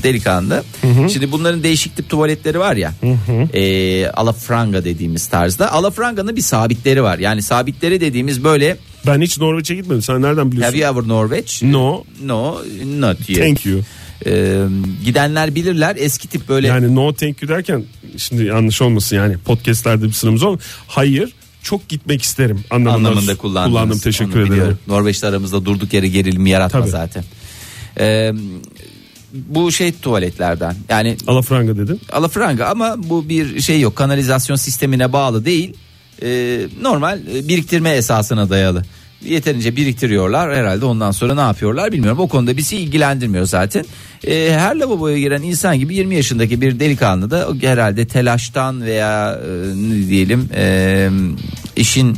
[0.02, 0.64] delikanlı.
[1.12, 2.92] Şimdi bunların değişik tip tuvaletleri var ya.
[3.54, 5.72] E, alafranga dediğimiz tarzda.
[5.72, 7.18] Alafranga'nın bir sabitleri var.
[7.18, 10.02] Yani sabitleri dediğimiz böyle Ben hiç Norveç'e gitmedim.
[10.02, 10.78] Sen nereden biliyorsun?
[10.78, 11.62] Have you ever Norveç?
[11.62, 12.04] No.
[12.24, 12.58] No,
[13.00, 13.38] not yet.
[13.38, 13.80] Thank you.
[14.26, 14.62] Ee,
[15.04, 17.84] gidenler bilirler eski tip böyle Yani no thank you derken
[18.16, 20.70] şimdi yanlış olmasın yani podcastlerde bir sınırımız olmasın.
[20.86, 24.52] Hayır çok gitmek isterim anlamında, anlamında kullandım teşekkür ederim.
[24.52, 24.78] biliyorum.
[25.24, 26.90] Aramızda durduk yere gerilimi yaratma Tabii.
[26.90, 27.24] zaten.
[28.00, 28.32] Ee,
[29.32, 32.00] bu şey tuvaletlerden yani Alafranga dedin.
[32.12, 35.74] alafranga ama bu bir şey yok kanalizasyon sistemine bağlı değil
[36.22, 38.84] Ee, normal e, biriktirme esasına dayalı
[39.24, 40.56] yeterince biriktiriyorlar.
[40.56, 42.20] Herhalde ondan sonra ne yapıyorlar bilmiyorum.
[42.20, 43.84] O konuda bizi ilgilendirmiyor zaten.
[44.26, 49.76] Ee, her lavaboya giren insan gibi 20 yaşındaki bir delikanlı da herhalde telaştan veya e,
[49.76, 51.08] ne diyelim e,
[51.76, 52.16] işin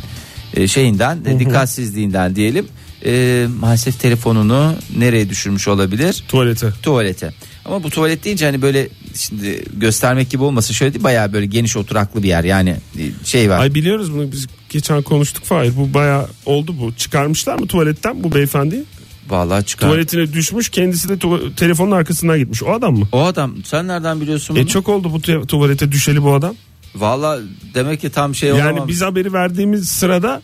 [0.55, 2.67] e, şeyinden dikkatsizliğinden diyelim.
[3.05, 6.25] E, maalesef telefonunu nereye düşürmüş olabilir?
[6.29, 6.73] Tuvalete.
[6.83, 7.33] tuvalete.
[7.65, 11.77] Ama bu tuvalet deyince hani böyle şimdi göstermek gibi olmasın şöyle değil bayağı böyle geniş
[11.77, 12.45] oturaklı bir yer.
[12.45, 12.77] Yani
[13.25, 13.61] şey var.
[13.61, 14.33] Ay biliyoruz bunu.
[14.33, 16.95] Biz geçen konuştuk Fahir bu baya oldu bu.
[16.95, 18.85] Çıkarmışlar mı tuvaletten bu beyefendi?
[19.29, 19.89] Vallahi çıkar.
[19.89, 22.63] Tuvaletine düşmüş kendisi de tuva- telefonun arkasından gitmiş.
[22.63, 23.09] O adam mı?
[23.13, 24.63] O adam sen nereden biliyorsun bunu?
[24.65, 26.55] E çok oldu bu te- tuvalete düşeli bu adam.
[26.97, 27.41] Vallahi
[27.75, 28.89] demek ki tam şey Yani olamamış.
[28.93, 30.43] biz haberi verdiğimiz sırada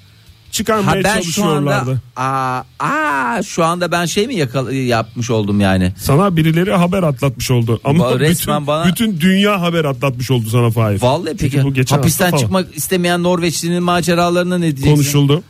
[0.55, 1.91] çıkarmaya ha ben şu çalışıyorlardı.
[1.91, 5.93] anda aa, aa şu anda ben şey mi yakal- yapmış oldum yani.
[5.99, 7.81] Sana birileri haber atlatmış oldu.
[7.85, 11.03] Ama Ba- resmen bütün, bana- bütün dünya haber atlatmış oldu sana Fahir.
[11.03, 14.91] Vallahi Çünkü peki bu geçen hapisten çıkmak istemeyen Norveçlinin maceralarına ne diyeceksin?
[14.95, 15.43] konuşuldu.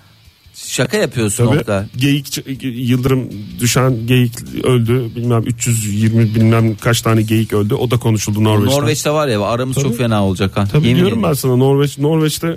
[0.55, 1.59] Şaka yapıyorsun Tabii.
[1.59, 1.85] Oktay.
[1.97, 3.29] Geyik yıldırım
[3.61, 4.33] düşen geyik
[4.65, 5.11] öldü.
[5.17, 7.75] Bilmem 320 bilmem kaç tane geyik öldü.
[7.75, 8.77] O da konuşuldu Norveç'te.
[8.81, 9.85] Norveç'te var ya aramız Tabii.
[9.85, 10.65] çok fena olacak ha.
[10.73, 11.31] Tabii Yemin diyorum ederim.
[11.31, 12.57] ben sana Norveç Norveç'te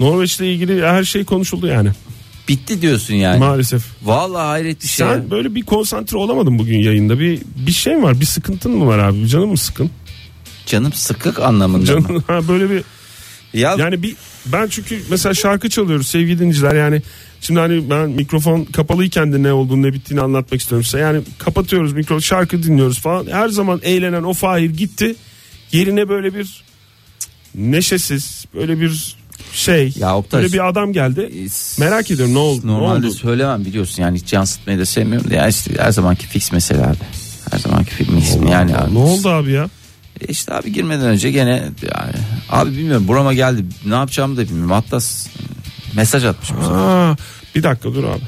[0.00, 1.90] Norveç'le ilgili her şey konuşuldu yani.
[2.48, 3.38] Bitti diyorsun yani.
[3.38, 3.82] Maalesef.
[4.02, 5.06] Vallahi hayret bir şey.
[5.06, 5.14] ya.
[5.14, 7.18] Sen böyle bir konsantre olamadın bugün yayında.
[7.18, 8.20] Bir bir şey mi var?
[8.20, 9.28] Bir sıkıntın mı var abi?
[9.28, 9.90] Canın mı sıkın?
[10.66, 11.86] Canım sıkık anlamında mı?
[12.06, 12.82] Canın ha böyle bir
[13.54, 17.02] Ya yani bir ben çünkü mesela şarkı çalıyoruz sevgili dinleyiciler yani
[17.40, 20.98] şimdi hani ben mikrofon kapalıyken de ne olduğunu ne bittiğini anlatmak istiyorum size.
[20.98, 23.26] Yani kapatıyoruz mikrofon şarkı dinliyoruz falan.
[23.26, 25.14] Her zaman eğlenen o Fahir gitti.
[25.72, 26.62] Yerine böyle bir
[27.54, 29.17] neşesiz böyle bir
[29.52, 31.30] şey Ya Oktay, böyle bir adam geldi.
[31.78, 32.66] Merak ediyorum ne oldu?
[32.66, 33.14] Normalde ne oldu?
[33.14, 36.96] söylemem biliyorsun yani hiç yansıtmayı da sevmiyorum ya işte her zamanki fix mesele abi.
[37.50, 38.94] Her zamanki film ismi yani abi.
[38.94, 39.68] Ne oldu abi ya?
[40.20, 42.12] E İşte abi girmeden önce gene yani
[42.50, 44.98] abi bilmiyorum burama geldi ne yapacağımı da bilmiyorum hatta
[45.96, 46.50] mesaj atmış.
[46.50, 47.16] Aa,
[47.54, 48.20] bir dakika dur abi.